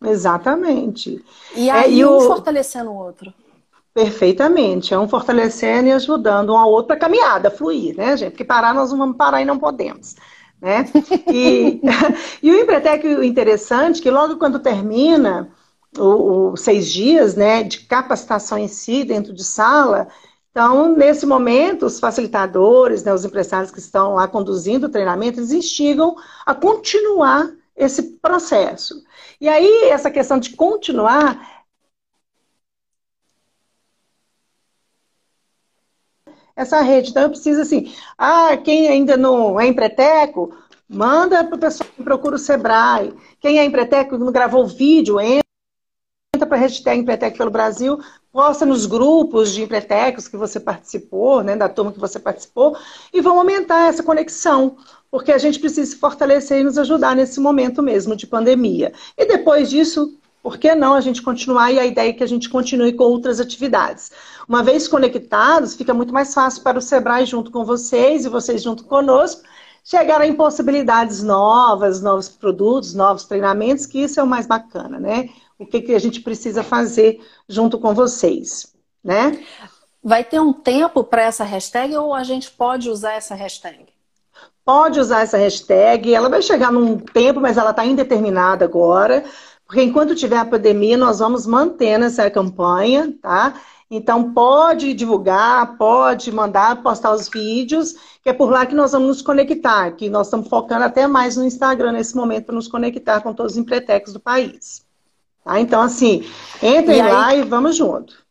[0.02, 1.24] Exatamente.
[1.54, 3.32] E aí é, um fortalecendo o outro.
[3.94, 4.92] Perfeitamente.
[4.92, 8.32] É um fortalecendo e ajudando um ao outro para a caminhada fluir, né, gente?
[8.32, 10.16] Porque parar nós não vamos parar e não podemos.
[10.60, 10.84] Né?
[11.32, 11.80] E,
[12.42, 15.48] e o Empretec, o interessante, que logo quando termina
[15.96, 20.08] os seis dias né, de capacitação em si, dentro de sala,
[20.54, 25.50] então, nesse momento, os facilitadores, né, os empresários que estão lá conduzindo o treinamento, eles
[25.50, 26.14] instigam
[26.46, 29.02] a continuar esse processo.
[29.40, 31.64] E aí, essa questão de continuar.
[36.54, 40.56] Essa rede, então eu preciso assim, ah, quem ainda não é empreteco,
[40.88, 43.12] manda para o pessoal que procura o Sebrae.
[43.40, 45.42] Quem é empreteco não gravou vídeo, entra
[46.46, 47.98] para a hashtag Empretec pelo Brasil,
[48.34, 52.76] posta nos grupos de empretecos que você participou, né, da turma que você participou,
[53.12, 54.76] e vão aumentar essa conexão
[55.08, 58.92] porque a gente precisa se fortalecer e nos ajudar nesse momento mesmo de pandemia.
[59.16, 61.70] E depois disso, por que não a gente continuar?
[61.70, 64.10] E a ideia é que a gente continue com outras atividades.
[64.48, 68.60] Uma vez conectados, fica muito mais fácil para o Sebrae, junto com vocês e vocês
[68.60, 69.42] junto conosco,
[69.84, 75.28] chegar em possibilidades novas, novos produtos, novos treinamentos, que isso é o mais bacana, né?
[75.64, 79.38] O que, que a gente precisa fazer junto com vocês, né?
[80.02, 83.86] Vai ter um tempo para essa hashtag ou a gente pode usar essa hashtag?
[84.64, 89.24] Pode usar essa hashtag, ela vai chegar num tempo, mas ela está indeterminada agora,
[89.66, 93.54] porque enquanto tiver a pandemia, nós vamos mantendo essa campanha, tá?
[93.90, 99.08] Então, pode divulgar, pode mandar, postar os vídeos, que é por lá que nós vamos
[99.08, 103.20] nos conectar, que nós estamos focando até mais no Instagram nesse momento para nos conectar
[103.20, 104.83] com todos os empretecos do país.
[105.44, 105.60] Tá?
[105.60, 106.26] Então, assim,
[106.62, 108.24] entrem e aí, lá e vamos junto.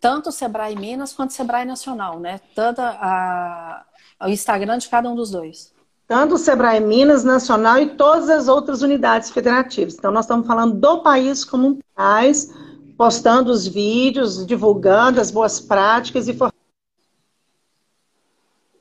[0.00, 2.40] Tanto o Sebrae Minas quanto o Sebrae Nacional, né?
[2.54, 3.84] Toda a,
[4.22, 5.72] o Instagram de cada um dos dois.
[6.06, 9.94] Tanto o Sebrae Minas Nacional e todas as outras unidades federativas.
[9.94, 12.52] Então, nós estamos falando do país como um país,
[12.96, 16.38] postando os vídeos, divulgando as boas práticas e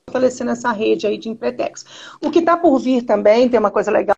[0.07, 1.85] fortalecendo essa rede aí de Empretex.
[2.21, 4.15] O que está por vir também, tem uma coisa legal,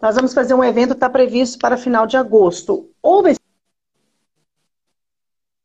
[0.00, 2.90] nós vamos fazer um evento, está previsto para final de agosto.
[3.02, 3.22] Ou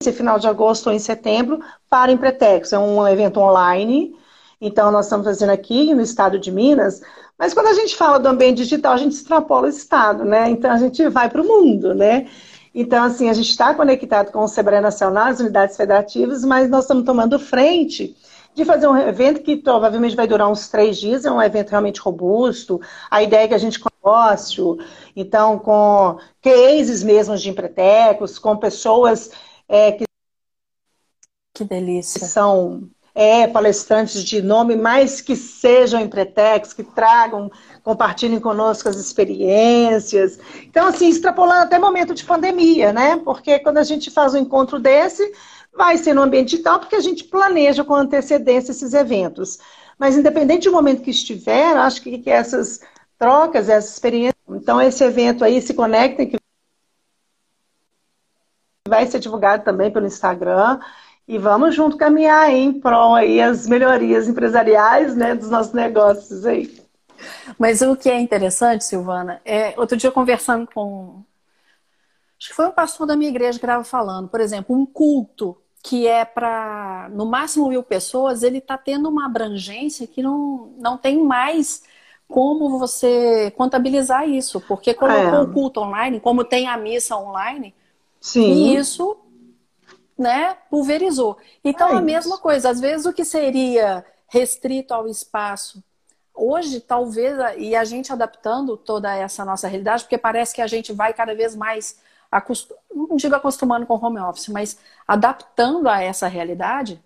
[0.04, 1.60] ser final de agosto ou em setembro,
[1.90, 2.74] para Empretex.
[2.74, 4.16] É um evento online,
[4.62, 7.02] então, nós estamos fazendo aqui no estado de Minas,
[7.38, 10.52] mas quando a gente fala do ambiente digital, a gente extrapola o estado, né?
[10.52, 12.28] Então, a gente vai para o mundo, né?
[12.74, 16.84] Então, assim, a gente está conectado com o Sebrae Nacional, as unidades federativas, mas nós
[16.84, 18.16] estamos tomando frente
[18.54, 22.02] de fazer um evento que provavelmente vai durar uns três dias, é um evento realmente
[22.02, 22.82] robusto.
[23.10, 24.78] A ideia é que a gente negócio,
[25.16, 29.32] então com cases mesmo de empretecos, com pessoas
[29.70, 30.06] é, que,
[31.54, 32.26] que delícia.
[32.26, 37.52] são é, palestrantes de nome, mas que sejam empretex, que tragam,
[37.84, 40.40] compartilhem conosco as experiências.
[40.64, 43.18] Então, assim, extrapolando até momento de pandemia, né?
[43.18, 45.32] Porque quando a gente faz um encontro desse,
[45.74, 49.60] vai ser no ambiente digital, porque a gente planeja com antecedência esses eventos.
[49.98, 52.82] Mas, independente do momento que estiver, acho que, que essas
[53.18, 54.36] trocas, essas experiências.
[54.50, 56.38] Então, esse evento aí, se conectem, que
[58.88, 60.80] vai ser divulgado também pelo Instagram.
[61.28, 66.82] E vamos junto caminhar em prol aí as melhorias empresariais, né, dos nossos negócios aí.
[67.58, 71.24] Mas o que é interessante, Silvana, é outro dia conversando com
[72.42, 75.56] acho que foi um pastor da minha igreja que estava falando, por exemplo, um culto
[75.84, 80.98] que é para no máximo mil pessoas, ele está tendo uma abrangência que não, não
[80.98, 81.84] tem mais
[82.28, 85.42] como você contabilizar isso, porque colocou é.
[85.42, 87.76] o culto online, como tem a missa online,
[88.20, 88.42] Sim.
[88.42, 89.18] e isso
[90.18, 91.38] né, pulverizou.
[91.64, 95.84] Então, é a mesma coisa, às vezes o que seria restrito ao espaço,
[96.34, 100.94] hoje, talvez, e a gente adaptando toda essa nossa realidade, porque parece que a gente
[100.94, 102.00] vai cada vez mais,
[102.94, 104.78] não digo acostumando com home office, mas
[105.08, 107.02] adaptando a essa realidade,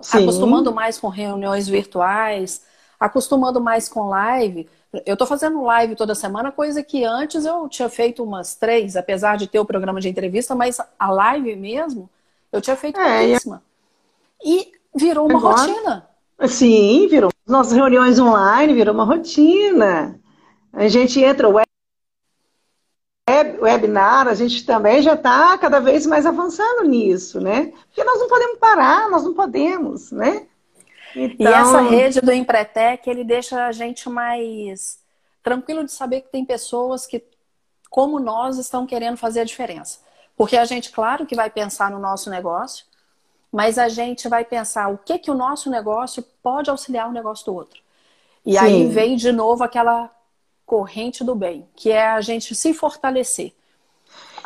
[0.00, 0.22] Sim.
[0.22, 2.62] acostumando mais com reuniões virtuais,
[3.00, 4.68] acostumando mais com live.
[5.06, 9.36] Eu estou fazendo live toda semana, coisa que antes eu tinha feito umas três, apesar
[9.36, 12.10] de ter o programa de entrevista, mas a live mesmo,
[12.52, 13.62] eu tinha feito é, pouquíssima.
[14.44, 16.08] E virou uma Agora, rotina.
[16.46, 17.30] Sim, virou.
[17.46, 20.20] Nossas reuniões online virou uma rotina.
[20.72, 21.58] A gente entra, o
[23.30, 27.72] webinar, a gente também já está cada vez mais avançando nisso, né?
[27.86, 30.46] Porque nós não podemos parar, nós não podemos, né?
[31.14, 31.50] Então...
[31.50, 34.98] E essa rede do Empretec, ele deixa a gente mais
[35.42, 37.22] tranquilo de saber que tem pessoas que,
[37.88, 40.00] como nós, estão querendo fazer a diferença.
[40.36, 42.86] Porque a gente, claro que vai pensar no nosso negócio,
[43.52, 47.44] mas a gente vai pensar o que que o nosso negócio pode auxiliar o negócio
[47.46, 47.80] do outro.
[48.44, 48.58] E Sim.
[48.58, 50.10] aí vem de novo aquela
[50.72, 53.52] corrente do bem, que é a gente se fortalecer.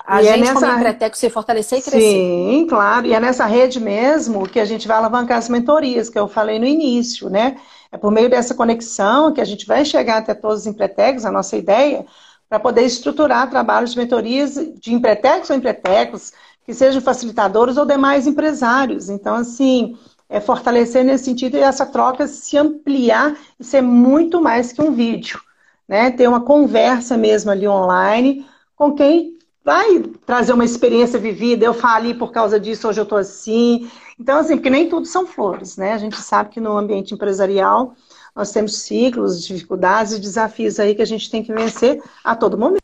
[0.05, 0.67] A e é gente, é nessa...
[0.67, 2.01] como Empreteco, se fortalecer e crescer.
[2.01, 3.07] Sim, claro.
[3.07, 6.59] E é nessa rede mesmo que a gente vai alavancar as mentorias, que eu falei
[6.59, 7.59] no início, né?
[7.93, 11.31] É por meio dessa conexão que a gente vai chegar até todos os empretecos, a
[11.31, 12.05] nossa ideia,
[12.49, 16.33] para poder estruturar trabalhos de mentorias de empretecos ou empretecos,
[16.65, 19.09] que sejam facilitadores ou demais empresários.
[19.09, 19.97] Então, assim,
[20.29, 24.91] é fortalecer nesse sentido e essa troca se ampliar e ser muito mais que um
[24.91, 25.46] vídeo
[25.89, 26.11] né?
[26.11, 31.65] Ter uma conversa mesmo ali online com quem vai trazer uma experiência vivida.
[31.65, 33.91] Eu falei por causa disso, hoje eu estou assim.
[34.19, 35.93] Então, assim, porque nem tudo são flores, né?
[35.93, 37.95] A gente sabe que no ambiente empresarial
[38.35, 42.59] nós temos ciclos, dificuldades e desafios aí que a gente tem que vencer a todo
[42.59, 42.83] momento.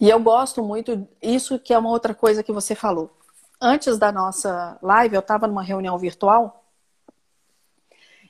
[0.00, 3.10] E eu gosto muito, isso que é uma outra coisa que você falou.
[3.60, 6.64] Antes da nossa live, eu estava numa reunião virtual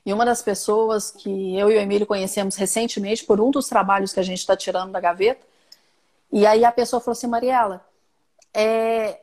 [0.09, 4.11] e uma das pessoas que eu e o Emílio conhecemos recentemente por um dos trabalhos
[4.11, 5.45] que a gente está tirando da gaveta.
[6.31, 7.85] E aí a pessoa falou assim, Mariela,
[8.51, 9.19] é,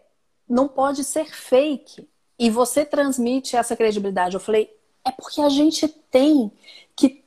[0.49, 2.09] não pode ser fake.
[2.39, 4.35] E você transmite essa credibilidade.
[4.35, 4.73] Eu falei,
[5.05, 6.53] é porque a gente tem
[6.95, 7.25] que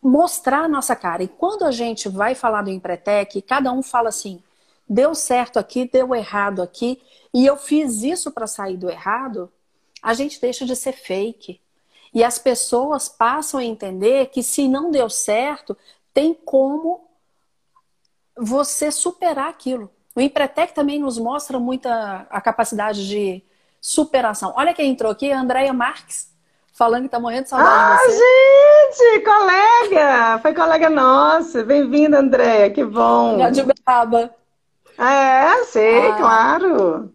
[0.00, 1.22] mostrar a nossa cara.
[1.22, 4.42] E quando a gente vai falar do Empretec, cada um fala assim,
[4.88, 7.02] deu certo aqui, deu errado aqui,
[7.34, 9.52] e eu fiz isso para sair do errado,
[10.02, 11.60] a gente deixa de ser fake.
[12.16, 15.76] E as pessoas passam a entender que se não deu certo,
[16.14, 17.06] tem como
[18.34, 19.90] você superar aquilo.
[20.14, 23.44] O Empretec também nos mostra muita a capacidade de
[23.82, 24.54] superação.
[24.56, 26.32] Olha quem entrou aqui, a Andréia Marques,
[26.72, 29.04] falando que está morrendo de saudade ah, de você.
[29.04, 30.38] gente, colega!
[30.38, 31.62] Foi colega nossa.
[31.64, 33.42] Bem-vinda, Andréia, que bom.
[33.42, 33.60] É de.
[33.60, 33.64] É,
[35.64, 36.16] sei, ah.
[36.16, 37.12] claro.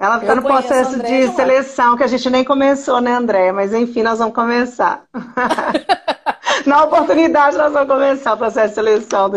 [0.00, 3.52] Ela está no processo de seleção, que a gente nem começou, né, André?
[3.52, 5.04] Mas enfim, nós vamos começar.
[6.64, 9.30] Na oportunidade, nós vamos começar o processo de seleção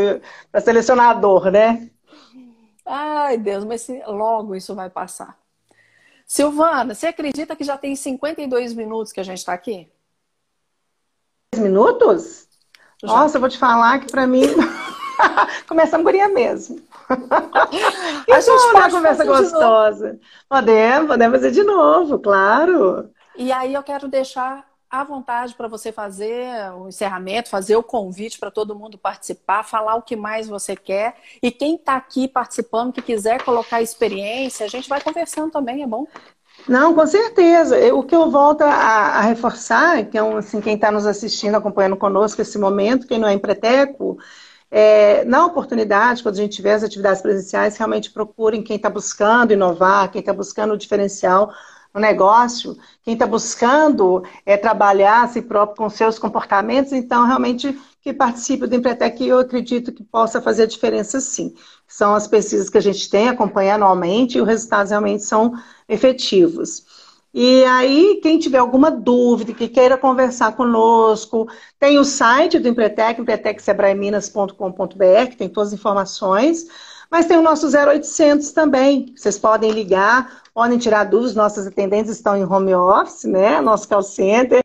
[0.49, 1.89] para selecionador, né?
[2.86, 5.38] Ai, Deus, mas logo isso vai passar.
[6.26, 9.89] Silvana, você acredita que já tem 52 minutos que a gente está aqui?
[11.57, 12.47] Minutos?
[13.03, 13.09] Já.
[13.09, 14.43] Nossa, eu vou te falar que para mim.
[15.68, 16.82] Começamos guria mesmo.
[18.32, 20.20] a gente pode conversa gostosa.
[20.49, 23.09] Podemos, podemos fazer de novo, claro.
[23.36, 28.38] E aí eu quero deixar à vontade para você fazer o encerramento, fazer o convite
[28.38, 31.16] para todo mundo participar, falar o que mais você quer.
[31.41, 35.88] E quem está aqui participando, que quiser colocar experiência, a gente vai conversando também, é
[35.88, 36.05] bom?
[36.68, 37.76] Não, com certeza.
[37.95, 41.55] O que eu volto a, a reforçar, que é um, assim, quem está nos assistindo,
[41.55, 44.20] acompanhando conosco esse momento, quem não é empreteco,
[44.76, 49.53] é, na oportunidade, quando a gente tiver as atividades presenciais, realmente procurem quem está buscando
[49.53, 51.53] inovar, quem está buscando o diferencial
[51.93, 58.11] no negócio, quem está buscando é, trabalhar si próprio com seus comportamentos, então realmente que
[58.11, 61.53] participe do Empretec, eu acredito que possa fazer a diferença sim.
[61.88, 65.53] São as pesquisas que a gente tem, acompanha anualmente, e os resultados realmente são
[65.88, 67.03] efetivos.
[67.34, 71.48] E aí, quem tiver alguma dúvida, que queira conversar conosco,
[71.80, 76.68] tem o site do Empretec, empretecsebraeminas.com.br, que tem todas as informações,
[77.10, 79.16] mas tem o nosso 0800 também.
[79.18, 83.60] Vocês podem ligar, podem tirar dúvidas, nossas atendentes estão em home office, né?
[83.62, 84.62] Nosso call center.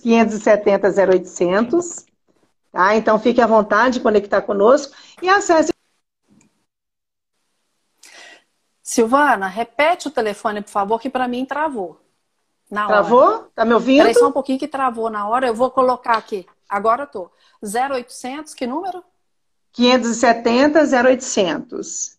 [0.00, 2.06] quinhentos e setenta zero oitocentos,
[2.70, 2.96] tá?
[2.96, 5.73] Então fique à vontade de conectar conosco e acesse
[8.84, 11.98] Silvana, repete o telefone, por favor, que para mim travou.
[12.70, 13.22] Na travou?
[13.22, 13.48] Hora.
[13.54, 14.00] Tá me ouvindo?
[14.00, 15.46] Peraí só um pouquinho que travou na hora.
[15.46, 16.46] Eu vou colocar aqui.
[16.68, 17.30] Agora eu tô.
[17.62, 19.02] 0800, que número?
[19.72, 22.18] 570 0800.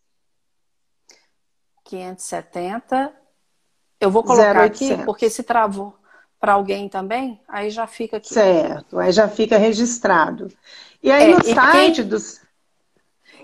[1.84, 3.14] 570.
[4.00, 4.92] Eu vou colocar 0800.
[4.92, 5.96] aqui, porque se travou
[6.40, 8.34] para alguém também, aí já fica aqui.
[8.34, 10.52] Certo, aí já fica registrado.
[11.02, 12.08] E aí é, no site quem...
[12.08, 12.42] dos.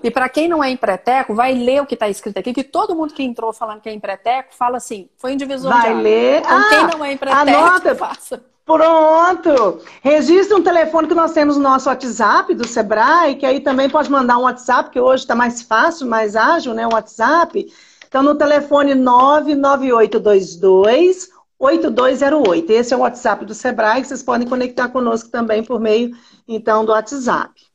[0.04, 2.96] E para quem não é empreteco, vai ler o que está escrito aqui, que todo
[2.96, 6.40] mundo que entrou falando que é empreteco fala assim, foi um divisor vai de ler.
[6.40, 7.96] Então, ah, quem não é empreteco, anota.
[7.96, 8.44] faça.
[8.66, 9.80] Pronto!
[10.02, 14.10] Registre um telefone que nós temos no nosso WhatsApp do Sebrae, que aí também pode
[14.10, 16.88] mandar um WhatsApp, que hoje está mais fácil, mais ágil, né?
[16.88, 17.68] O WhatsApp.
[18.08, 21.30] Então, no telefone 99822
[21.60, 22.72] 8208.
[22.72, 26.12] Esse é o WhatsApp do Sebrae, que vocês podem conectar conosco também por meio,
[26.48, 27.71] então, do WhatsApp.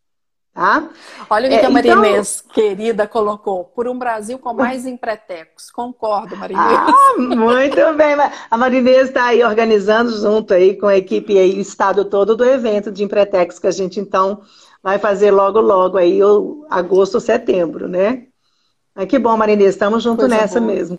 [0.56, 0.88] Tá?
[1.28, 2.02] Olha o que, é, a Maria então...
[2.02, 3.64] Inês, querida, colocou.
[3.64, 5.70] Por um Brasil com mais empretecos.
[5.70, 6.78] Concordo, Maria Inês.
[6.78, 8.16] Ah, muito bem.
[8.50, 12.34] A Maria Inês está aí organizando junto aí com a equipe aí, o estado todo
[12.34, 14.40] do evento de empretecos que a gente, então,
[14.82, 16.20] vai fazer logo, logo aí,
[16.70, 18.22] agosto ou setembro, né?
[18.94, 20.72] Mas que bom, Maria Inês, estamos junto nessa boa.
[20.72, 20.98] mesmo.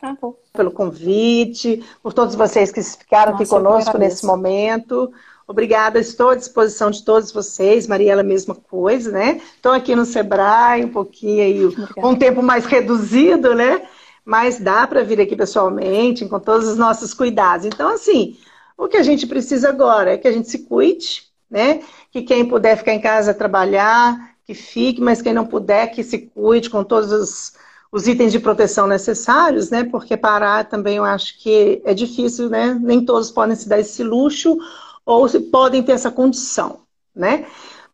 [0.00, 0.34] Tá bom.
[0.52, 5.12] Pelo convite, por todos vocês que ficaram Nossa, aqui conosco nesse momento.
[5.46, 7.86] Obrigada, estou à disposição de todos vocês.
[7.86, 9.42] Mariela, mesma coisa, né?
[9.56, 13.82] Estou aqui no Sebrae, um pouquinho aí, com um tempo mais reduzido, né?
[14.24, 17.66] Mas dá para vir aqui pessoalmente, com todos os nossos cuidados.
[17.66, 18.38] Então, assim,
[18.78, 21.82] o que a gente precisa agora é que a gente se cuide, né?
[22.10, 26.18] Que quem puder ficar em casa trabalhar, que fique, mas quem não puder, que se
[26.18, 27.52] cuide com todos os
[27.92, 29.84] os itens de proteção necessários, né?
[29.84, 32.78] Porque parar também eu acho que é difícil, né?
[32.80, 34.56] Nem todos podem se dar esse luxo
[35.04, 36.80] ou se podem ter essa condição,
[37.14, 37.46] né?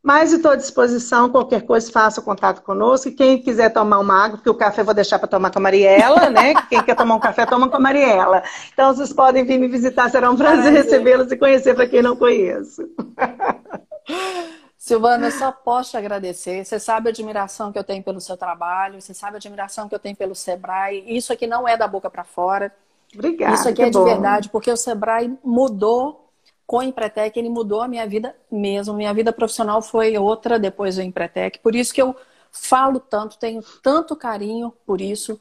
[0.03, 3.11] Mas estou à disposição, qualquer coisa, faça contato conosco.
[3.11, 5.63] Quem quiser tomar uma água, porque o café eu vou deixar para tomar com a
[5.63, 6.55] Mariela, né?
[6.71, 8.41] Quem quer tomar um café, toma com a Mariela.
[8.73, 12.15] Então, vocês podem vir me visitar, será um prazer recebê-los e conhecer para quem não
[12.15, 12.83] conheço.
[14.87, 16.65] Silvana, eu só posso te agradecer.
[16.65, 19.95] Você sabe a admiração que eu tenho pelo seu trabalho, você sabe a admiração que
[19.97, 21.03] eu tenho pelo Sebrae.
[21.09, 22.73] Isso aqui não é da boca para fora.
[23.13, 23.53] Obrigada.
[23.53, 26.31] Isso aqui é de verdade, porque o Sebrae mudou
[26.65, 28.95] com o Empretec, ele mudou a minha vida mesmo.
[28.95, 31.59] Minha vida profissional foi outra depois do Empretec.
[31.59, 32.15] Por isso que eu
[32.53, 35.41] falo tanto, tenho tanto carinho por isso.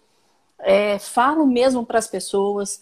[0.58, 2.82] É, falo mesmo para as pessoas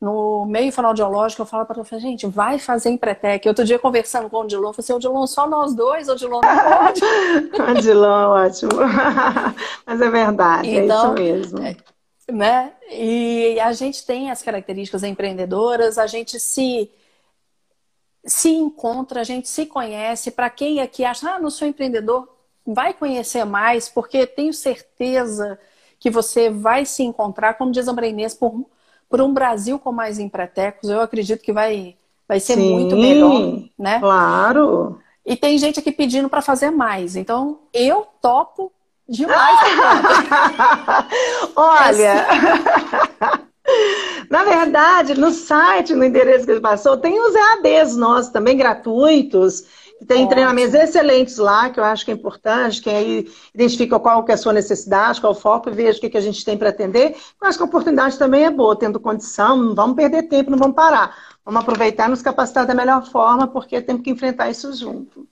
[0.00, 3.48] no meio fonoaudiológico, eu falo para ela, gente, vai fazer Empretec.
[3.48, 6.78] Outro dia, conversando com o Odilon, eu falei assim, Odilon, só nós dois, Odilon não
[6.78, 7.00] pode.
[7.78, 8.72] Odilon, ótimo.
[9.86, 11.62] Mas é verdade, então, é isso então, mesmo.
[11.62, 11.76] É,
[12.32, 12.72] né?
[12.90, 16.90] E a gente tem as características empreendedoras, a gente se
[18.24, 20.32] se encontra, a gente se conhece.
[20.32, 22.28] Para quem aqui acha, ah, não sou empreendedor,
[22.66, 25.58] vai conhecer mais, porque tenho certeza
[25.98, 28.66] que você vai se encontrar, como diz a Inês, por
[29.08, 31.96] por um Brasil com mais empretecos, eu acredito que vai,
[32.28, 33.98] vai ser Sim, muito melhor, né?
[34.00, 34.98] Claro.
[35.24, 37.16] E tem gente aqui pedindo para fazer mais.
[37.16, 38.72] Então, eu topo
[39.08, 39.58] demais.
[41.56, 42.26] Olha,
[44.30, 49.64] na verdade, no site, no endereço que ele passou, tem os EADs nossos também gratuitos
[50.04, 50.30] tem Ótimo.
[50.30, 54.34] treinamentos excelentes lá, que eu acho que é importante, quem aí identifica qual que é
[54.34, 56.56] a sua necessidade, qual é o foco, e veja o que, que a gente tem
[56.58, 57.16] para atender.
[57.40, 60.58] Eu acho que a oportunidade também é boa, tendo condição, não vamos perder tempo, não
[60.58, 61.16] vamos parar.
[61.44, 65.26] Vamos aproveitar e nos capacitar da melhor forma, porque temos que enfrentar isso junto.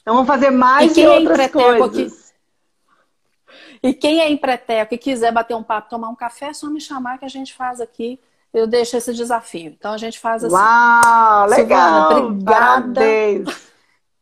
[0.00, 2.32] Então vamos fazer mais e, e é outras coisas.
[3.82, 6.80] E quem é empreteco e quiser bater um papo, tomar um café, é só me
[6.80, 8.18] chamar que a gente faz aqui
[8.52, 9.74] eu deixo esse desafio.
[9.78, 10.54] Então a gente faz assim.
[10.54, 12.08] Uau, legal!
[12.08, 12.54] Silvana, obrigada.
[12.54, 13.67] Parabéns.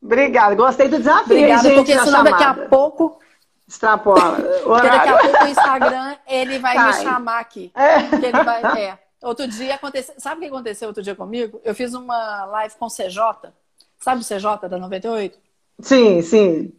[0.06, 3.20] Obrigada, gostei do desafio, Obrigada, gente, porque senão daqui a pouco...
[3.68, 4.36] Extrapola.
[4.62, 7.72] Porque daqui a pouco o Instagram, ele vai me chamar aqui.
[7.74, 7.96] É.
[8.14, 8.98] Ele vai, é.
[9.20, 10.14] Outro dia aconteceu...
[10.18, 11.60] Sabe o que aconteceu outro dia comigo?
[11.64, 13.50] Eu fiz uma live com o CJ.
[13.98, 15.36] Sabe o CJ da 98?
[15.80, 16.72] Sim, sim.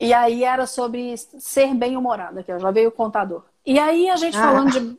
[0.00, 3.44] E aí era sobre ser bem-humorada, que já veio o contador.
[3.64, 4.42] E aí a gente ah.
[4.42, 4.98] falando de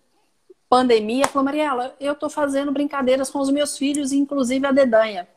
[0.69, 5.27] pandemia, falou, Mariela, eu tô fazendo brincadeiras com os meus filhos, inclusive a dedanha.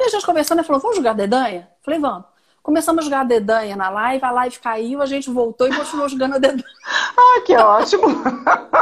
[0.00, 1.68] E a gente conversando, ele falou, vamos jogar dedanha?
[1.82, 2.24] Falei, vamos.
[2.62, 6.34] Começamos a jogar dedanha na live, a live caiu, a gente voltou e continuou jogando
[6.34, 6.64] a dedanha.
[7.16, 8.06] Ah, que ótimo!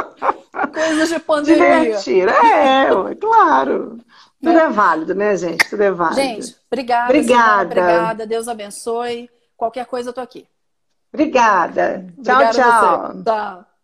[0.73, 1.81] Coisas de pandemia.
[1.81, 3.99] Divertir, é, claro.
[4.41, 5.69] Tudo é válido, né, gente?
[5.69, 6.21] Tudo é válido.
[6.21, 7.05] Gente, obrigada.
[7.05, 7.63] Obrigada.
[7.63, 8.27] obrigada.
[8.27, 9.29] Deus abençoe.
[9.55, 10.47] Qualquer coisa, eu tô aqui.
[11.13, 12.07] Obrigada.
[12.23, 13.23] Tchau, obrigada tchau.
[13.23, 13.74] Tchau.